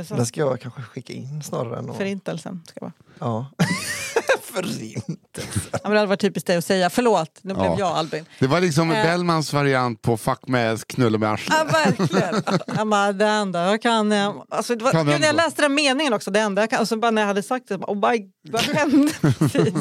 [0.10, 1.98] Den ska jag kanske skicka in snarare än att...
[1.98, 2.62] Förintelsen.
[2.68, 2.92] Ska vara.
[3.20, 3.46] Ja.
[4.44, 5.60] Förintelse.
[5.72, 7.76] Ja, men det hade varit typiskt dig att säga förlåt, nu blev Ja.
[7.80, 8.26] jag Albin.
[8.40, 9.04] Det var liksom Eh.
[9.06, 11.58] Bellmans variant på fuck med knulla med arslet.
[11.58, 12.60] Ja, verkligen.
[12.78, 14.12] Jag bara, det enda jag kan...
[14.12, 16.80] är- Alltså, det var, Kan gud, jag läste den meningen också, det enda jag kan...
[16.82, 19.74] Och så bara när jag hade sagt det, bara, oh my, vad hände precis?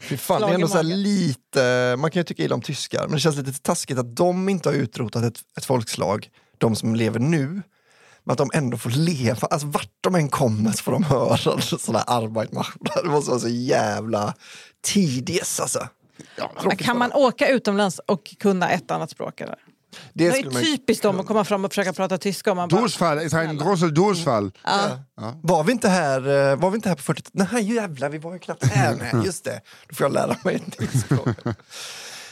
[0.00, 3.12] Fy fan, det är ändå så lite, man kan ju tycka illa om tyskar, men
[3.12, 6.28] det känns lite taskigt att de inte har utrotat ett, ett folkslag,
[6.58, 7.62] de som lever nu,
[8.24, 11.36] men att de ändå får leva, alltså vart de än kommer så får de höra
[11.60, 12.76] sådana här Arbeitmacht.
[13.02, 14.34] Det måste vara så jävla
[14.82, 15.88] tidigt alltså.
[16.64, 19.40] Men kan man åka utomlands och kunna ett annat språk?
[19.40, 19.56] Eller?
[20.12, 22.50] Det Det är man typiskt dem att komma fram och försöka prata tyska.
[22.50, 24.50] Och man bara, Durchfall, ist ein großer Durchfall.
[25.42, 28.32] Var vi inte här, eh, var vi inte här på 40 Nej jävlar, vi var
[28.32, 28.96] ju knappt här.
[29.12, 29.60] Nej, just det.
[29.88, 31.28] Då får jag lära mig ett nytt språk.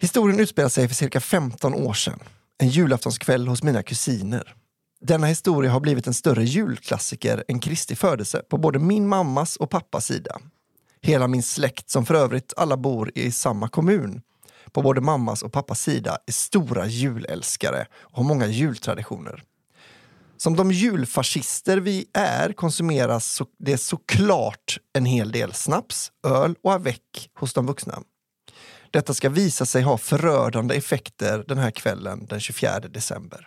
[0.00, 2.18] Historien utspelar sig för cirka 15 år sedan.
[2.58, 4.54] En julaftonskväll hos mina kusiner.
[5.00, 9.70] Denna historia har blivit en större julklassiker än Kristi födelse på både min mammas och
[9.70, 10.36] pappas sida.
[11.00, 14.20] Hela min släkt, som för övrigt alla bor i samma kommun,
[14.72, 19.44] på både mammas och pappas sida är stora julälskare och har många jultraditioner.
[20.36, 26.72] Som de julfascister vi är konsumeras så, det såklart en hel del snaps, öl och
[26.72, 28.02] avec hos de vuxna.
[28.90, 33.46] Detta ska visa sig ha förödande effekter den här kvällen den 24 december.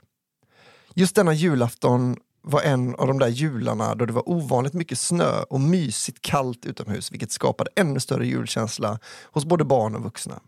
[0.96, 5.42] Just denna julafton var en av de där jularna då det var ovanligt mycket snö
[5.50, 10.40] och mysigt kallt utomhus vilket skapade ännu större julkänsla hos både barn och vuxna.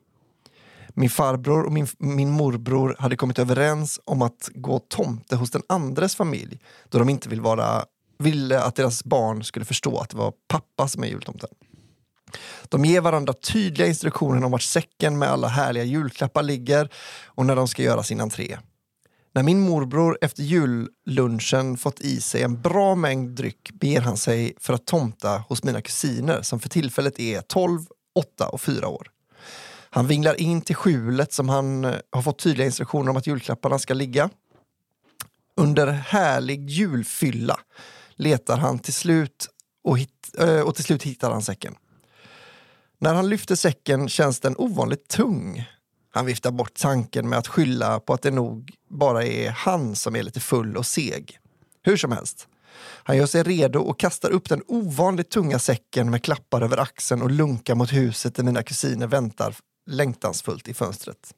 [0.93, 5.61] Min farbror och min, min morbror hade kommit överens om att gå tomte hos den
[5.69, 7.85] andres familj då de inte vill vara,
[8.19, 11.49] ville att deras barn skulle förstå att det var pappa som är jultomten.
[12.69, 16.89] De ger varandra tydliga instruktioner om vart säcken med alla härliga julklappar ligger
[17.25, 18.57] och när de ska göra sin entré.
[19.35, 24.53] När min morbror efter jullunchen fått i sig en bra mängd dryck ber han sig
[24.59, 27.81] för att tomta hos mina kusiner som för tillfället är 12,
[28.15, 29.07] 8 och 4 år.
[29.93, 33.79] Han vinglar in till skjulet som han eh, har fått tydliga instruktioner om att julklapparna
[33.79, 34.29] ska ligga.
[35.57, 37.59] Under härlig julfylla
[38.15, 39.49] letar han till slut
[39.83, 41.75] och, hit, eh, och till slut hittar han säcken.
[42.99, 45.65] När han lyfter säcken känns den ovanligt tung.
[46.09, 50.15] Han viftar bort tanken med att skylla på att det nog bara är han som
[50.15, 51.37] är lite full och seg.
[51.83, 52.47] Hur som helst.
[52.79, 57.21] Han gör sig redo och kastar upp den ovanligt tunga säcken med klappar över axeln
[57.21, 59.55] och lunkar mot huset där mina kusiner väntar
[59.85, 61.33] längtansfullt i fönstret.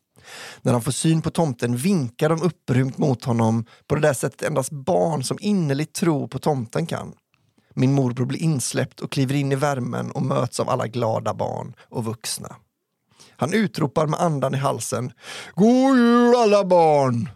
[0.62, 4.41] När han får syn på tomten vinkar de upprymt mot honom på det där sättet
[4.41, 7.14] endast barn som innerligt tror på tomten kan.
[7.74, 11.74] Min morbror blir insläppt och kliver in i värmen och möts av alla glada barn
[11.80, 12.56] och vuxna.
[13.38, 15.12] Han utropar med andan i halsen.
[15.56, 17.30] God jul alla barn!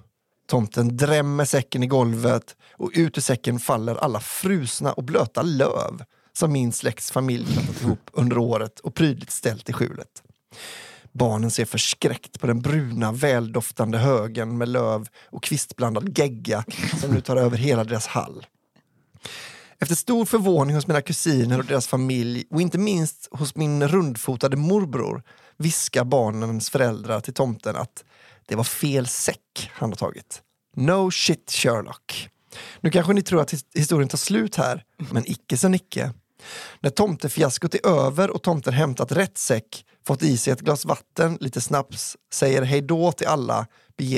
[0.47, 6.03] Tomten drämmer säcken i golvet och ut ur säcken faller alla frusna och blöta löv
[6.33, 10.23] som min släkts familj krattat ihop under året och prydligt ställt i skjulet.
[11.11, 16.63] Barnen ser förskräckt på den bruna, väldoftande högen med löv och kvistblandad gegga
[17.01, 18.45] som nu tar över hela deras hall.
[19.79, 24.57] Efter stor förvåning hos mina kusiner och deras familj och inte minst hos min rundfotade
[24.57, 25.23] morbror
[25.57, 28.03] viskar barnens föräldrar till tomten att
[28.45, 30.41] det var fel säck han har tagit.
[30.75, 32.29] No shit Sherlock.
[32.81, 36.13] Nu kanske ni tror att historien tar slut här, men icke så nicke.
[36.79, 41.37] När tomtefiaskot är över och tomten hämtat rätt säck, fått i sig ett glas vatten,
[41.39, 43.67] lite snaps, säger hej då till alla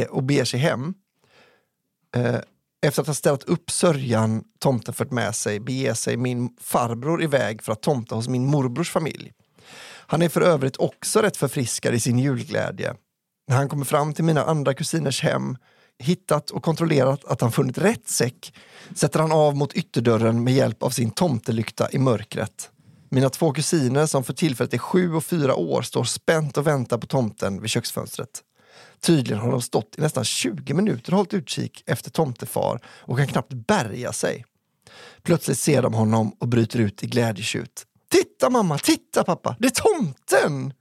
[0.10, 0.94] och beger sig hem.
[2.16, 2.40] Eh,
[2.86, 7.64] efter att ha ställt upp sörjan tomten fört med sig beger sig min farbror iväg
[7.64, 9.32] för att tomta hos min morbrors familj.
[10.08, 12.96] Han är för övrigt också rätt förfriskad i sin julglädje.
[13.48, 15.58] När han kommer fram till mina andra kusiners hem,
[16.00, 18.54] hittat och kontrollerat att han funnit rätt säck,
[18.96, 22.72] sätter han av mot ytterdörren med hjälp av sin tomtelykta i mörkret.
[23.10, 26.98] Mina två kusiner som för tillfället är sju och fyra år står spänt och väntar
[26.98, 28.42] på tomten vid köksfönstret.
[29.00, 33.28] Tydligen har de stått i nästan 20 minuter och hållit utkik efter tomtefar och kan
[33.28, 34.46] knappt bärga sig.
[35.24, 37.86] Plötsligt ser de honom och bryter ut i glädjetjut.
[38.12, 40.74] Titta mamma, titta pappa, det är tomten!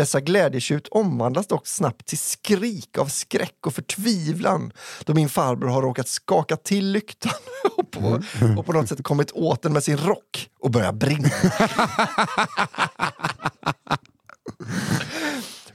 [0.00, 4.72] Dessa glädjetjut omvandlas dock snabbt till skrik av skräck och förtvivlan
[5.04, 7.32] då min farbror har råkat skaka till lyktan
[7.76, 8.22] och på,
[8.58, 11.28] och på något sätt kommit åt den med sin rock och börjar brinna.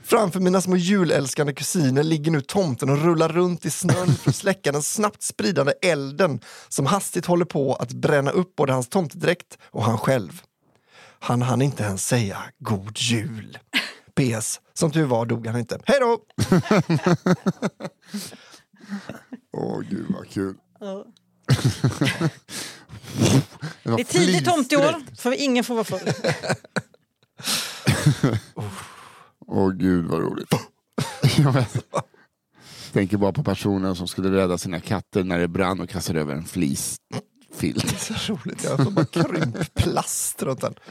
[0.02, 4.36] Framför mina små julälskande kusiner ligger nu tomten och rullar runt i snön för att
[4.36, 9.58] släcka den snabbt spridande elden som hastigt håller på att bränna upp både hans tomtedräkt
[9.62, 10.42] och han själv.
[11.18, 13.58] Han hann inte ens säga God Jul.
[14.16, 14.60] PS.
[14.74, 15.78] Som tur var dog han inte.
[15.84, 16.20] Hej då!
[19.56, 20.56] Åh, gud vad kul.
[20.80, 21.04] Ja.
[23.82, 26.12] det är tidigt tomteår, för ingen får vara full.
[29.46, 30.48] Åh oh, gud vad roligt.
[31.36, 31.64] Jag
[32.92, 36.34] tänker bara på personen som skulle rädda sina katter när det brann och kastade över
[36.34, 37.00] en flisfilt.
[37.60, 38.64] Det är så roligt.
[38.64, 40.74] Jag får bara krympplast runt den.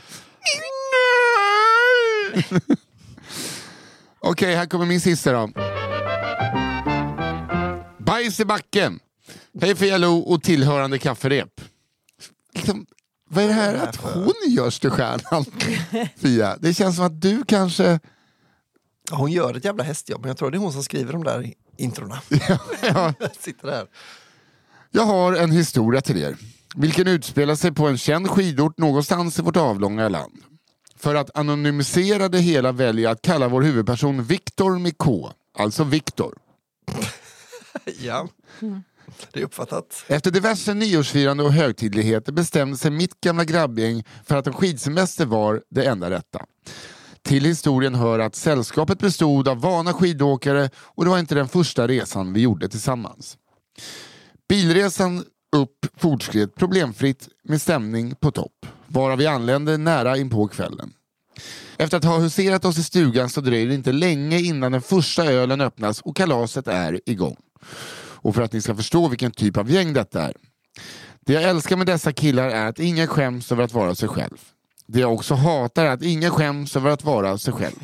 [4.28, 5.50] Okej, okay, här kommer min sista då.
[7.98, 9.00] Bajs i backen.
[9.62, 11.62] Hej FLO och tillhörande kafferep.
[12.54, 12.86] Liksom,
[13.30, 15.46] vad är det här att hon gör stjärnan,
[16.18, 16.58] Fia?
[16.60, 18.00] Det känns som att du kanske...
[19.12, 21.54] Hon gör ett jävla hästjobb, men jag tror det är hon som skriver de där
[21.78, 22.22] introna.
[22.82, 23.14] ja.
[23.40, 23.88] Sitter där.
[24.92, 26.38] Jag har en historia till er,
[26.76, 30.44] vilken utspelar sig på en känd skidort någonstans i vårt avlånga land.
[31.06, 35.32] För att anonymisera det hela väljer jag att kalla vår huvudperson Viktor med K.
[35.58, 36.38] Alltså Viktor.
[37.99, 38.28] ja.
[39.32, 40.06] Det är uppfattat.
[40.08, 45.62] Efter diverse nyårsfirande och högtidligheter bestämde sig mitt gamla grabbgäng för att en skidsemester var
[45.70, 46.45] det enda rätta.
[47.22, 51.88] Till historien hör att sällskapet bestod av vana skidåkare och det var inte den första
[51.88, 53.38] resan vi gjorde tillsammans.
[54.49, 55.24] Bilresan
[55.56, 60.93] upp fortskred problemfritt med stämning på topp, varav vi anlände nära inpå kvällen.
[61.78, 65.26] Efter att ha huserat oss i stugan så dröjer det inte länge innan den första
[65.26, 67.38] ölen öppnas och kalaset är igång.
[67.98, 70.34] Och för att ni ska förstå vilken typ av gäng detta är.
[71.26, 74.38] Det jag älskar med dessa killar är att ingen skäms över att vara sig själv.
[74.88, 77.76] Det jag också hatar är att ingen skäms över att vara sig själv.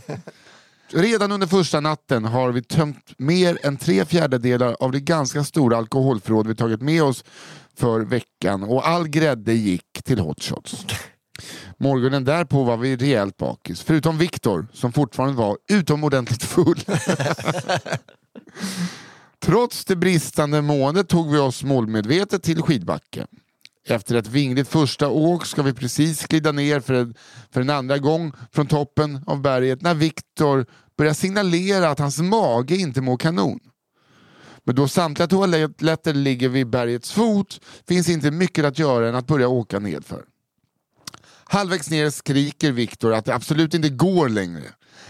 [0.94, 5.78] Redan under första natten har vi tömt mer än tre fjärdedelar av det ganska stora
[5.78, 7.24] alkoholförråd vi tagit med oss
[7.76, 10.86] för veckan och all grädde gick till hotshots.
[11.82, 16.80] Morgonen därpå var vi rejält bakis, förutom Viktor som fortfarande var utomordentligt full.
[19.40, 23.28] Trots det bristande måendet tog vi oss målmedvetet till skidbacken.
[23.88, 27.14] Efter ett vingligt första åk ska vi precis glida ner för en,
[27.52, 30.66] för en andra gång från toppen av berget när Viktor
[30.98, 33.60] börjar signalera att hans mage inte mår kanon.
[34.64, 39.28] Men då samtliga toaletter ligger vid bergets fot finns inte mycket att göra än att
[39.28, 40.31] börja åka nedför.
[41.52, 44.64] Halvvägs ner skriker Viktor att det absolut inte går längre.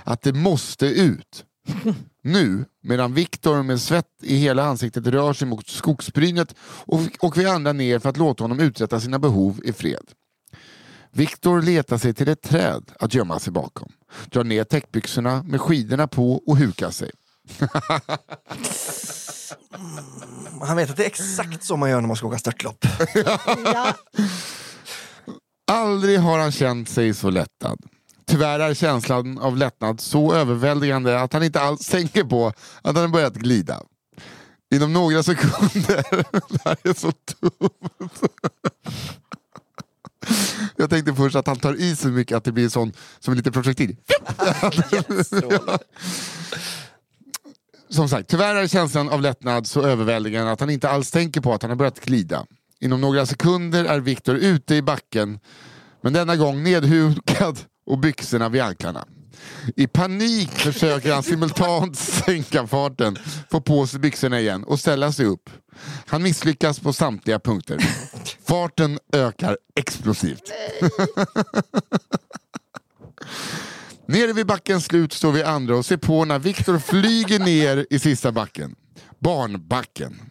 [0.04, 1.46] Att det måste ut.
[2.24, 7.46] Nu, medan Viktor med svett i hela ansiktet rör sig mot skogsbrynet och, och vi
[7.46, 10.12] andra ner för att låta honom uträtta sina behov i fred.
[11.12, 13.92] Viktor letar sig till ett träd att gömma sig bakom.
[14.26, 17.12] Drar ner täckbyxorna med skidorna på och hukar sig.
[20.62, 22.86] Han vet att det är exakt så man gör när man ska åka störtlopp.
[25.72, 27.80] Aldrig har han känt sig så lättad.
[28.28, 33.12] Tyvärr är känslan av lättnad så överväldigande att han inte alls tänker på att han
[33.12, 33.82] börjat glida.
[34.76, 36.04] Inom några sekunder,
[36.50, 37.12] det här är så
[37.42, 38.10] dumt.
[40.76, 43.38] Jag tänkte först att han tar i så mycket att det blir sån, som en
[43.38, 43.96] liten projektil.
[47.90, 51.54] Som sagt, tyvärr är känslan av lättnad så överväldigande att han inte alls tänker på
[51.54, 52.46] att han har börjat glida.
[52.82, 55.40] Inom några sekunder är Viktor ute i backen,
[56.02, 59.06] men denna gång nedhukad och byxorna vid anklarna.
[59.76, 63.18] I panik försöker han simultant sänka farten,
[63.50, 65.50] få på sig byxorna igen och ställa sig upp.
[66.06, 67.78] Han misslyckas på samtliga punkter.
[68.48, 70.44] Farten ökar explosivt.
[74.06, 78.00] Nere vid backens slut står vi andra och ser på när Viktor flyger ner i
[78.00, 78.76] sista backen.
[79.20, 80.31] Barnbacken.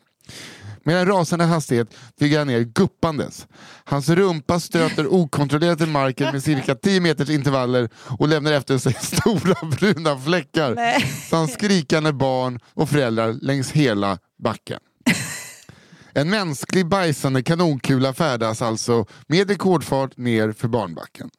[0.90, 3.46] Med en rasande hastighet flyger han ner guppandes.
[3.84, 7.88] Hans rumpa stöter okontrollerat i marken med cirka 10 meters intervaller
[8.18, 11.00] och lämnar efter sig stora bruna fläckar Nej.
[11.30, 14.78] samt skrikande barn och föräldrar längs hela backen.
[16.12, 21.30] En mänsklig bajsande kanonkula färdas alltså med rekordfart ner för barnbacken.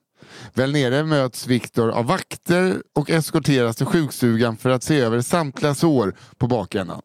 [0.53, 5.75] Väl nere möts Viktor av vakter och eskorteras till sjukstugan för att se över samtliga
[5.75, 7.01] sår på bakändan.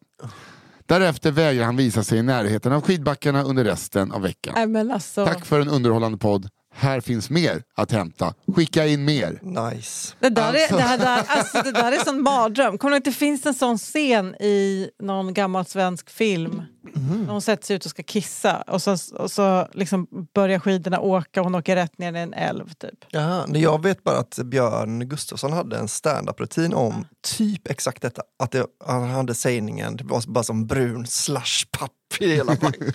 [0.87, 4.53] Därefter vägrar han visa sig i närheten av skidbackarna under resten av veckan.
[4.57, 6.49] Nej, men alltså, Tack för en underhållande podd.
[6.79, 8.33] Här finns mer att hämta.
[8.55, 9.39] Skicka in mer.
[9.41, 10.15] Nice.
[10.19, 10.73] det, där Alltså.
[10.73, 12.77] är, det, här, där, alltså, det där är sån mardröm.
[12.77, 16.61] Kommer du ihåg att det finns en sån scen i någon gammal svensk film?
[16.93, 20.99] När hon sätter sig ut och ska kissa och så, och så liksom börjar skidorna
[20.99, 22.73] åka och hon åker rätt ner i en älv.
[22.73, 23.05] Typ.
[23.09, 27.05] Jaha, nej, jag vet bara att Björn Gustafsson hade en stand-up-rutin om
[27.37, 28.21] typ exakt detta.
[28.43, 32.91] Att det, han hade sägningen, det var bara som brun slushpapp i hela backen.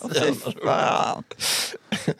[0.00, 0.64] Så jävla roligt.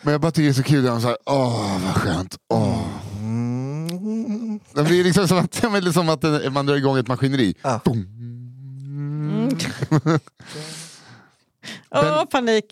[0.02, 2.36] Men jag bara tycker det är så kul han säger åh vad skönt.
[2.48, 2.82] Åh.
[3.18, 4.60] Mm.
[4.74, 7.54] Det blir liksom som att, men liksom att man drar igång ett maskineri.
[7.62, 7.80] Ja.
[7.84, 8.06] Boom.
[11.90, 12.64] Åh, panik!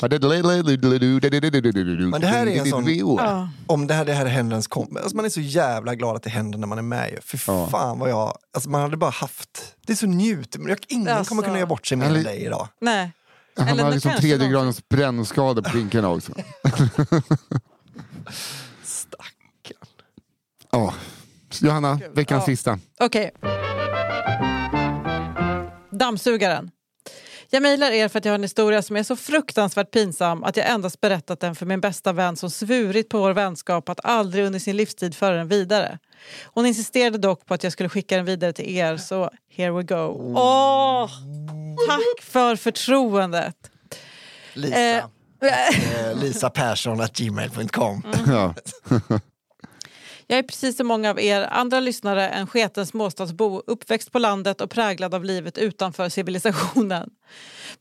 [2.10, 2.84] Men det här är en sån-
[3.18, 3.48] Ja.
[3.66, 4.96] Om det här, det här händer ens kom.
[4.96, 7.18] Alltså man är så jävla glad att det händer när man är med.
[7.46, 7.68] Ja.
[7.70, 8.38] fan vad jag...
[8.54, 9.74] Alltså man hade bara haft...
[9.86, 10.56] Det är så njut.
[10.58, 11.28] Men jag- Ingen Alltså.
[11.28, 12.68] kommer kunna göra bort sig än dig idag.
[12.80, 13.12] Nej.
[13.56, 16.32] Han Eller har liksom tredje gradens brännskada på pinkarna också.
[18.82, 19.86] Stackarn.
[20.70, 20.94] Ja.
[21.60, 22.46] Johanna, veckans Ja.
[22.46, 22.78] sista.
[23.00, 23.30] Okej.
[25.90, 26.70] Dammsugaren.
[27.50, 30.56] Jag mejlar er för att jag har en historia som är så fruktansvärt pinsam att
[30.56, 34.44] jag endast berättat den för min bästa vän som svurit på vår vänskap att aldrig
[34.44, 35.98] under sin livstid föra den vidare.
[36.44, 39.82] Hon insisterade dock på att jag skulle skicka den vidare till er, så here we
[39.82, 40.34] go.
[40.36, 41.10] Åh!
[41.88, 43.70] Tack för förtroendet!
[44.54, 44.80] Lisa.
[44.80, 45.04] Eh,
[45.42, 48.02] Eh, Lisa Persson at gmail.com.
[48.04, 48.30] Mm.
[48.30, 48.54] Ja.
[50.26, 54.60] Jag är precis som många av er andra lyssnare en sketen småstadsbo uppväxt på landet
[54.60, 57.10] och präglad av livet utanför civilisationen.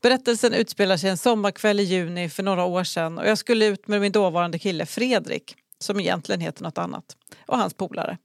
[0.00, 3.88] Berättelsen utspelar sig en sommarkväll i juni för några år sedan och jag skulle ut
[3.88, 7.04] med min dåvarande kille Fredrik, som egentligen heter något annat,
[7.46, 8.18] och hans polare.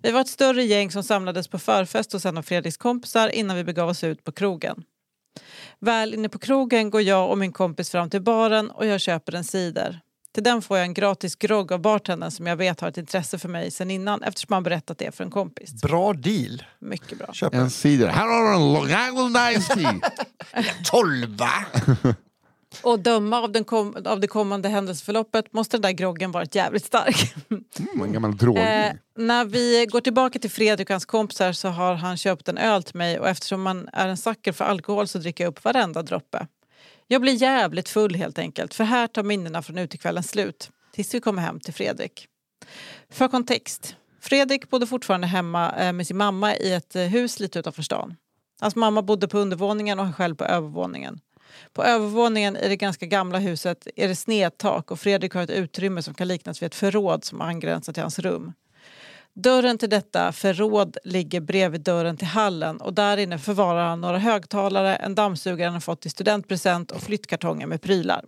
[0.00, 3.56] Vi var ett större gäng som samlades på förfest hos en av Fredriks kompisar innan
[3.56, 4.84] vi begav oss ut på krogen.
[5.80, 9.34] Väl inne på krogen går jag och min kompis fram till baren och jag köper
[9.34, 10.00] en cider.
[10.34, 13.38] Till den får jag en gratis grogg av bartendern som jag vet har ett intresse
[13.38, 15.82] för mig sen innan eftersom han berättat det för en kompis.
[15.82, 16.62] Bra deal.
[16.80, 17.32] Mycket bra.
[17.32, 18.08] Köp En cider.
[18.08, 20.00] Här har du en Long Island Ice Tea.
[20.84, 21.50] Tolva!
[22.82, 26.84] Och döma av, den kom, av det kommande händelseförloppet måste den där groggen varit jävligt
[26.84, 27.34] stark.
[27.50, 28.58] Mm, en gammal drog.
[28.58, 32.58] Eh, när vi går tillbaka till Fredrik och hans kompisar så har han köpt en
[32.58, 35.64] öl till mig och eftersom man är en sucker för alkohol så dricker jag upp
[35.64, 36.46] varenda droppe.
[37.06, 40.70] Jag blir jävligt full helt enkelt för här tar minnena från utekvällen slut.
[40.92, 42.28] Tills vi kommer hem till Fredrik.
[43.10, 43.96] För kontext.
[44.20, 48.16] Fredrik bodde fortfarande hemma eh, med sin mamma i ett eh, hus lite utanför stan.
[48.60, 51.20] Hans mamma bodde på undervåningen och han själv på övervåningen.
[51.72, 56.02] På övervåningen i det ganska gamla huset är det snedtak och Fredrik har ett utrymme
[56.02, 58.52] som kan liknas vid ett förråd som angränsar till hans rum.
[59.34, 64.18] Dörren till detta förråd ligger bredvid dörren till hallen och där inne förvarar han några
[64.18, 68.24] högtalare, en dammsugare han har fått i studentpresent och flyttkartonger med prylar.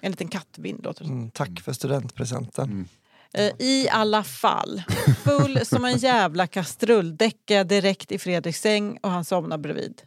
[0.00, 1.10] En liten kattvind låter det.
[1.10, 2.88] Mm, tack för studentpresenten.
[3.32, 4.82] Eh, I alla fall,
[5.24, 10.02] full som en jävla kastrull däckar jag direkt i Fredriks säng och han somnar bredvid.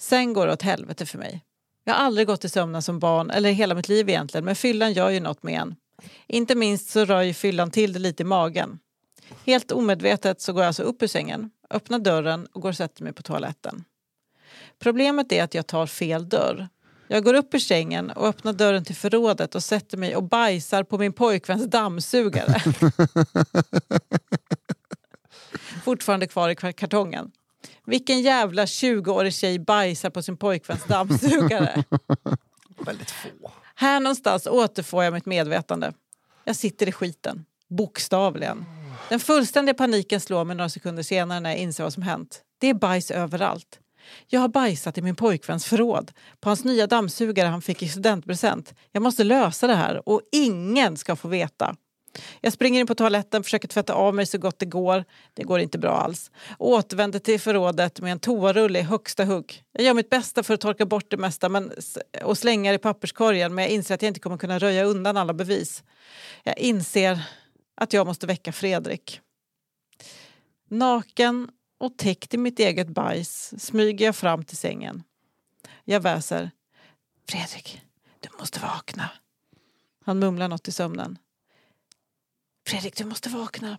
[0.00, 1.44] Sen går det åt helvete för mig.
[1.84, 4.92] Jag har aldrig gått i sömnen som barn, eller hela mitt liv egentligen, men fyllan
[4.92, 5.76] gör ju något med en.
[6.26, 8.78] Inte minst så rör ju fyllan till det lite i magen.
[9.46, 13.04] Helt omedvetet så går jag alltså upp ur sängen, öppnar dörren och går och sätter
[13.04, 13.84] mig på toaletten.
[14.78, 16.68] Problemet är att jag tar fel dörr.
[17.08, 20.82] Jag går upp ur sängen och öppnar dörren till förrådet och sätter mig och bajsar
[20.82, 22.60] på min pojkväns dammsugare.
[25.84, 27.30] Fortfarande kvar i kartongen.
[27.86, 31.84] Vilken jävla 20-årig tjej bajsar på sin pojkväns dammsugare?
[32.78, 33.50] Väldigt få.
[33.74, 35.92] Här någonstans återfår jag mitt medvetande.
[36.44, 37.44] Jag sitter i skiten.
[37.68, 38.64] Bokstavligen.
[39.08, 42.42] Den fullständiga paniken slår mig några sekunder senare när jag inser vad som hänt.
[42.58, 43.78] Det är bajs överallt.
[44.26, 48.74] Jag har bajsat i min pojkväns förråd, på hans nya dammsugare han fick i studentpresent.
[48.92, 51.76] Jag måste lösa det här och ingen ska få veta.
[52.40, 55.04] Jag springer in på toaletten, försöker tvätta av mig så gott det går.
[55.34, 56.30] Det går inte bra alls.
[56.58, 59.64] Återvänder till förrådet med en toarulle i högsta hugg.
[59.72, 61.72] Jag gör mitt bästa för att torka bort det mesta men,
[62.22, 65.16] och slänga det i papperskorgen men jag inser att jag inte kommer kunna röja undan
[65.16, 65.82] alla bevis.
[66.42, 67.22] Jag inser
[67.76, 69.20] att jag måste väcka Fredrik.
[70.68, 71.48] Naken
[71.80, 75.02] och täckt i mitt eget bajs smyger jag fram till sängen.
[75.84, 76.50] Jag väser.
[77.28, 77.82] Fredrik,
[78.20, 79.10] du måste vakna.
[80.04, 81.18] Han mumlar något i sömnen.
[82.70, 83.78] Fredrik, du måste vakna.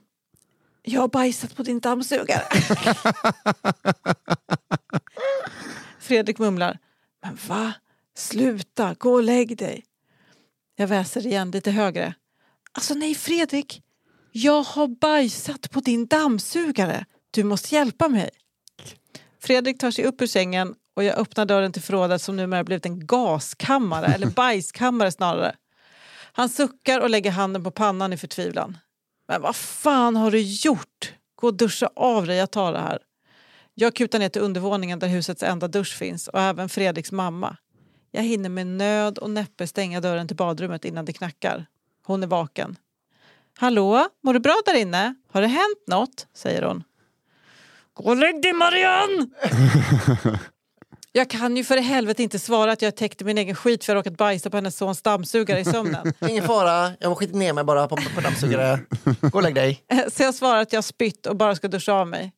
[0.81, 2.43] Jag har bajsat på din dammsugare.
[5.99, 6.79] Fredrik mumlar.
[7.23, 7.73] Men va?
[8.15, 9.83] Sluta, gå och lägg dig.
[10.75, 12.13] Jag väser igen lite högre.
[12.71, 13.81] Alltså nej Fredrik,
[14.31, 17.05] jag har bajsat på din dammsugare.
[17.31, 18.29] Du måste hjälpa mig.
[19.41, 22.85] Fredrik tar sig upp ur sängen och jag öppnar dörren till förrådet som numera blivit
[22.85, 25.55] en gaskammare, eller bajskammare snarare.
[26.41, 28.77] Han suckar och lägger handen på pannan i förtvivlan.
[29.27, 31.13] Men vad fan har du gjort?
[31.35, 32.99] Gå och duscha av dig, jag tar det här.
[33.73, 37.57] Jag kutar ner till undervåningen där husets enda dusch finns och även Fredriks mamma.
[38.11, 41.65] Jag hinner med nöd och näppe stänga dörren till badrummet innan det knackar.
[42.05, 42.75] Hon är vaken.
[43.57, 45.15] Hallå, mår du bra där inne?
[45.31, 46.27] Har det hänt något?
[46.33, 46.83] säger hon.
[47.93, 49.27] Gå och lägg dig Marianne!
[51.13, 53.93] Jag kan ju för i helvete inte svara att jag täckte min egen skit för
[53.93, 56.13] att jag råkat bajsa på hennes sons dammsugare i sömnen.
[56.29, 58.79] Ingen fara, jag har skitit ner mig bara på, på dammsugare.
[59.21, 59.83] Gå och lägg dig.
[60.07, 62.31] Så jag svarar att jag har spytt och bara ska duscha av mig.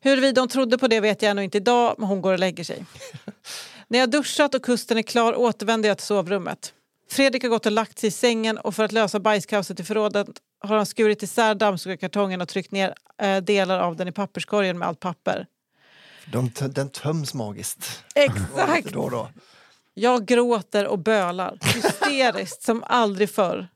[0.00, 2.64] Huruvida hon trodde på det vet jag ännu inte idag, men hon går och lägger
[2.64, 2.84] sig.
[3.88, 6.72] När jag duschat och kusten är klar återvänder jag till sovrummet.
[7.10, 10.28] Fredrik har gått och lagt sig i sängen och för att lösa bajskaoset i förrådet
[10.64, 14.88] har han skurit isär dammsugarkartongen och tryckt ner eh, delar av den i papperskorgen med
[14.88, 15.46] allt papper.
[16.26, 18.04] De, den töms magiskt.
[18.14, 18.92] Exakt!
[18.92, 19.28] Då då.
[19.94, 23.68] Jag gråter och bölar, hysteriskt som aldrig förr.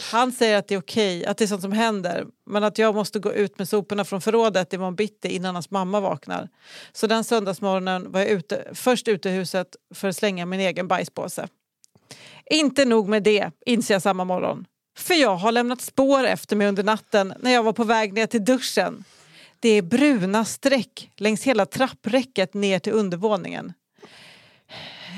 [0.00, 2.94] Han säger att det är okej, att det är sånt som händer men att jag
[2.94, 6.48] måste gå ut med soporna från förrådet imorgon bitti innan hans mamma vaknar.
[6.92, 10.88] Så den söndagsmorgonen var jag ute, först ute i huset för att slänga min egen
[10.88, 11.48] bajspåse.
[12.50, 14.64] Inte nog med det, inser jag samma morgon.
[14.98, 18.26] För jag har lämnat spår efter mig under natten när jag var på väg ner
[18.26, 19.04] till duschen.
[19.60, 23.72] Det är bruna streck längs hela trappräcket ner till undervåningen.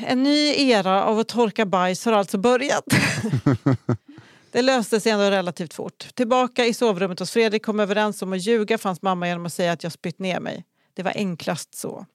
[0.07, 2.84] En ny era av att torka bajs har alltså börjat.
[4.53, 6.14] Det löste sig ändå relativt fort.
[6.14, 9.53] Tillbaka i sovrummet hos Fredrik kom överens om att ljuga för hans mamma genom att
[9.53, 10.64] säga att jag spytt ner mig.
[10.95, 12.07] Det var enklast så.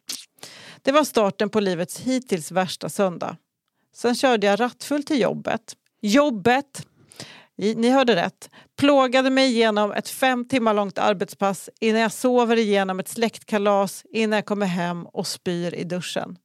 [0.82, 3.38] Det var starten på livets hittills värsta söndag.
[3.96, 5.76] Sen körde jag rattfull till jobbet.
[6.02, 6.88] Jobbet!
[7.58, 8.50] Ni hörde rätt.
[8.78, 14.38] Plågade mig igenom ett fem timmar långt arbetspass innan jag sover igenom ett släktkalas innan
[14.38, 16.38] jag kommer hem och spyr i duschen.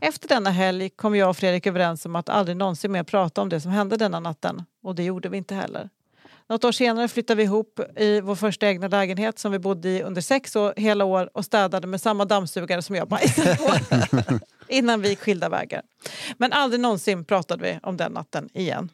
[0.00, 3.48] Efter denna helg kom jag och Fredrik överens om att aldrig någonsin mer prata om
[3.48, 4.64] det som hände denna natten.
[4.82, 5.88] Och det gjorde vi inte heller.
[6.48, 10.02] Något år senare flyttade vi ihop i vår första egna lägenhet som vi bodde i
[10.02, 13.74] under sex år, hela år och städade med samma dammsugare som jag bajsade på.
[14.68, 15.82] Innan vi gick skilda vägar.
[16.38, 18.88] Men aldrig någonsin pratade vi om den natten igen.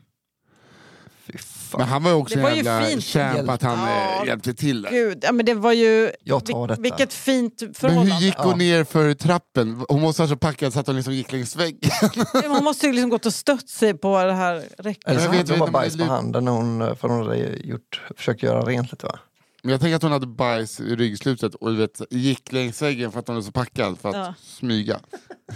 [1.74, 1.80] Fan.
[1.80, 3.04] Men han var ju också Det var en ju jävla fint.
[3.04, 4.20] kämp att han Ja.
[4.22, 4.90] eh, hjälpte till där.
[4.90, 6.10] Gud, ja, men det var ju...
[6.24, 6.82] Jag tar detta.
[6.82, 8.14] Vilket fint Men förhållande.
[8.14, 8.56] hur gick hon Ja.
[8.56, 9.84] ner för trappen?
[9.88, 11.90] Hon måste ha så packad så att hon liksom gick längs väggen.
[12.48, 15.08] Hon måste ju liksom gått och stött sig på det här räcket.
[15.08, 17.22] Eller så Jag hade vet hon bara men bajs på handen när hon, för hon
[17.22, 19.18] hade gjort, försökt göra rent lite va?
[19.62, 23.18] Men jag tänker att hon hade bajs i ryggslutet och vet, gick längs väggen för
[23.20, 24.34] att hon var så packad för att Ja.
[24.42, 25.00] smyga.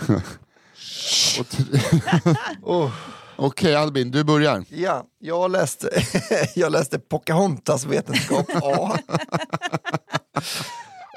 [1.40, 1.46] Och
[2.62, 2.90] Oh.
[3.38, 4.64] Okej Albin, du börjar.
[4.68, 5.90] Ja, jag läste,
[6.54, 8.98] jag läste Pocahontas vetenskap A.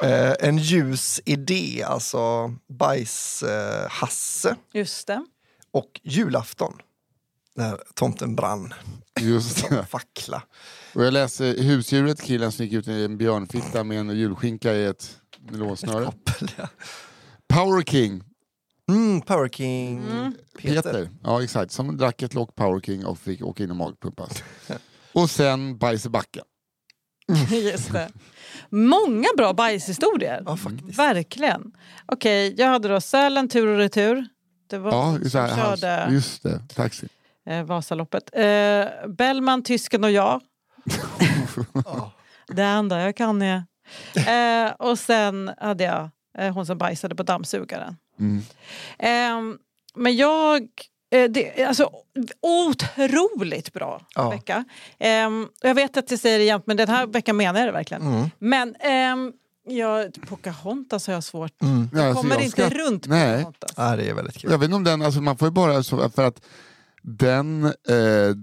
[0.03, 5.25] Eh, en ljus idé, alltså bajs-Hasse Just det.
[5.71, 6.73] och julafton.
[7.55, 8.73] När tomten brann,
[9.19, 9.85] Just det.
[9.85, 10.43] fackla.
[10.95, 14.85] Och jag läser husdjuret, killen som gick ut i en björnfitta med en julskinka i
[14.85, 15.17] ett
[15.51, 16.11] nylonsnöre.
[17.53, 18.23] Power King,
[18.91, 20.01] Mm, Power King.
[20.57, 20.81] Peter.
[20.81, 21.09] Peter.
[21.23, 24.43] Ja exakt, som drack ett lock Power King och fick åka in och magpumpas.
[25.13, 26.43] och sen bajs i backen.
[27.51, 28.09] Just det.
[28.69, 30.43] Många bra bajshistorier.
[30.45, 30.99] Ja, faktiskt.
[30.99, 31.71] Verkligen.
[32.05, 34.25] Okej, jag hade då Sälen tur och retur.
[34.69, 37.07] Det var Ja, så som körde just det, taxi.
[37.45, 38.29] eh, Vasaloppet.
[38.33, 40.41] Eh, Bellman, tysken och jag.
[42.47, 43.63] det enda jag kan är...
[44.27, 47.97] Eh, och sen hade jag eh, hon som bajsade på dammsugaren.
[48.19, 48.41] Mm.
[48.99, 49.57] Ehm,
[49.95, 50.61] men jag...
[51.13, 51.89] Eh, det, alltså,
[52.41, 54.29] otroligt bra Ja.
[54.29, 54.65] vecka.
[54.99, 57.71] Ehm, jag vet att jag säger det jämt, men den här veckan menar jag det
[57.71, 58.03] verkligen.
[58.03, 58.29] Mm.
[58.39, 59.33] Men ehm,
[59.67, 61.61] jag, Pocahontas har jag svårt.
[61.61, 61.89] Mm.
[61.93, 63.37] Ja, alltså, kommer jag inte skratt- runt Nej.
[63.37, 63.71] Pocahontas.
[63.77, 64.51] Ja, det är väldigt kul.
[64.51, 66.41] Jag vet inte om den, alltså man får ju bara, så, för att
[67.01, 68.35] den, eh,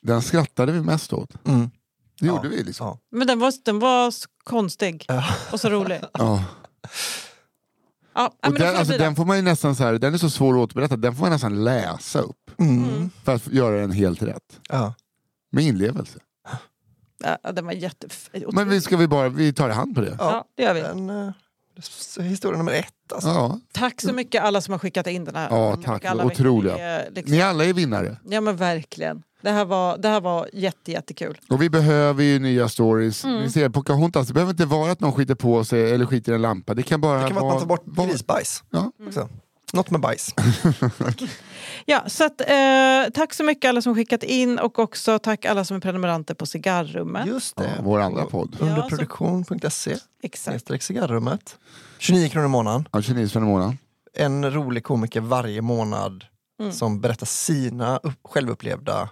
[0.00, 1.46] den skrattade vi mest åt.
[1.46, 1.70] Mm.
[2.20, 2.36] Det Ja.
[2.36, 2.86] gjorde vi liksom.
[2.86, 2.98] Ja.
[3.10, 4.14] Men den var, den var
[4.44, 5.24] konstig Ja.
[5.52, 6.00] och så rolig.
[6.12, 6.44] Ja.
[8.14, 10.54] Ja, Och den, alltså, den får man ju nästan så här, den är så svår
[10.54, 13.10] att återberätta, den får man nästan läsa upp Mm.
[13.24, 14.60] för att göra den helt rätt.
[14.68, 14.94] Ja.
[15.52, 16.18] Med inlevelse.
[17.42, 18.06] Ja, den var jätte...
[18.52, 20.16] Men vi ska vi bara, vi tar i hand på det.
[20.18, 20.80] Ja, det gör vi.
[20.80, 21.30] Den, eh,
[21.78, 23.28] s- historia nummer ett alltså.
[23.28, 23.60] Ja.
[23.72, 25.48] Tack så mycket alla som har skickat in den här.
[25.50, 26.04] Ja, Och tack.
[26.04, 26.76] alla Otroliga.
[26.76, 28.16] det är liksom- Ni alla är vinnare.
[28.24, 29.22] Ja men verkligen.
[29.42, 31.38] Det här var, det här var jätte, jättekul.
[31.50, 33.24] Och vi behöver ju nya stories.
[33.24, 33.40] Mm.
[33.42, 36.34] Ni ser, Pocahontas, det behöver inte vara att någon skiter på sig eller skiter i
[36.34, 36.74] en lampa.
[36.74, 38.62] Det kan bara Det kan vara att man tar bort vara- grisbajs.
[38.70, 38.92] Ja.
[39.06, 39.28] Också.
[39.72, 40.34] Något med bajs.
[41.86, 45.64] Ja, så att, eh, tack så mycket alla som skickat in och också tack alla
[45.64, 47.26] som är prenumeranter på Cigarrummet.
[47.26, 47.64] Just det.
[47.76, 48.56] Ja, vår andra podd.
[48.60, 49.96] Ja, Underproduktion.se.
[50.22, 50.82] Exakt.
[50.82, 51.56] Cigarrummet.
[51.98, 52.88] 29 kronor i månaden.
[52.92, 53.78] Ja, 29 spänn i månaden.
[54.14, 56.24] En rolig komiker varje månad
[56.60, 56.72] Mm.
[56.72, 59.08] som berättar sina upp, självupplevda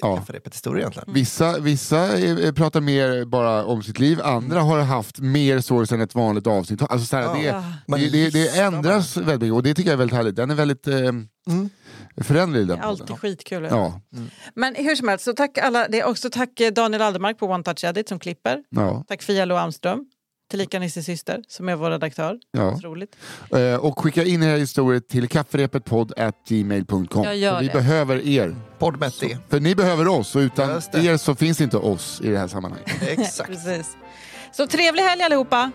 [0.00, 0.16] Ja.
[0.16, 1.14] kafferepet-historier egentligen.
[1.14, 6.00] Vissa, vissa eh, pratar mer bara om sitt liv, andra har haft mer stories än
[6.00, 6.82] ett vanligt avsnitt.
[6.82, 7.62] Alltså, så här, Ja.
[7.86, 10.36] det, det, det, det ändras väldigt mycket och det tycker jag är väldigt härligt.
[10.36, 10.96] Den är väldigt eh,
[11.46, 11.70] Mm.
[12.16, 12.68] föränderlig.
[12.68, 13.16] Den alltid podden.
[13.20, 13.64] skitkul.
[13.70, 14.00] Ja,
[14.54, 15.88] Men hur som helst, så tack alla.
[15.88, 18.62] Det är också tack Daniel Aldermark på One Touch Edit som klipper.
[18.70, 20.04] ja, Tack Fia Lo Almström,
[20.50, 22.38] tillika Nisses syster, som är vår redaktör.
[22.52, 22.78] ja.
[22.82, 23.16] Roligt.
[23.56, 27.24] Eh, och skicka in era historier till kafferepetpodd.gmail.com.
[27.24, 27.72] Jag gör För Vi det.
[27.72, 28.56] behöver er.
[28.78, 29.36] Podd med ett D.
[29.48, 31.04] För ni behöver oss och utan Just det.
[31.04, 32.90] er så finns inte oss i det här sammanhanget.
[33.08, 33.50] Exakt.
[33.50, 33.96] Precis.
[34.52, 35.70] Så trevlig helg allihopa!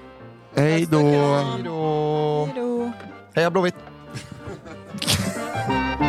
[0.55, 0.97] Hej då!
[0.97, 2.91] Hej då!
[3.35, 3.75] Hej Blåvitt!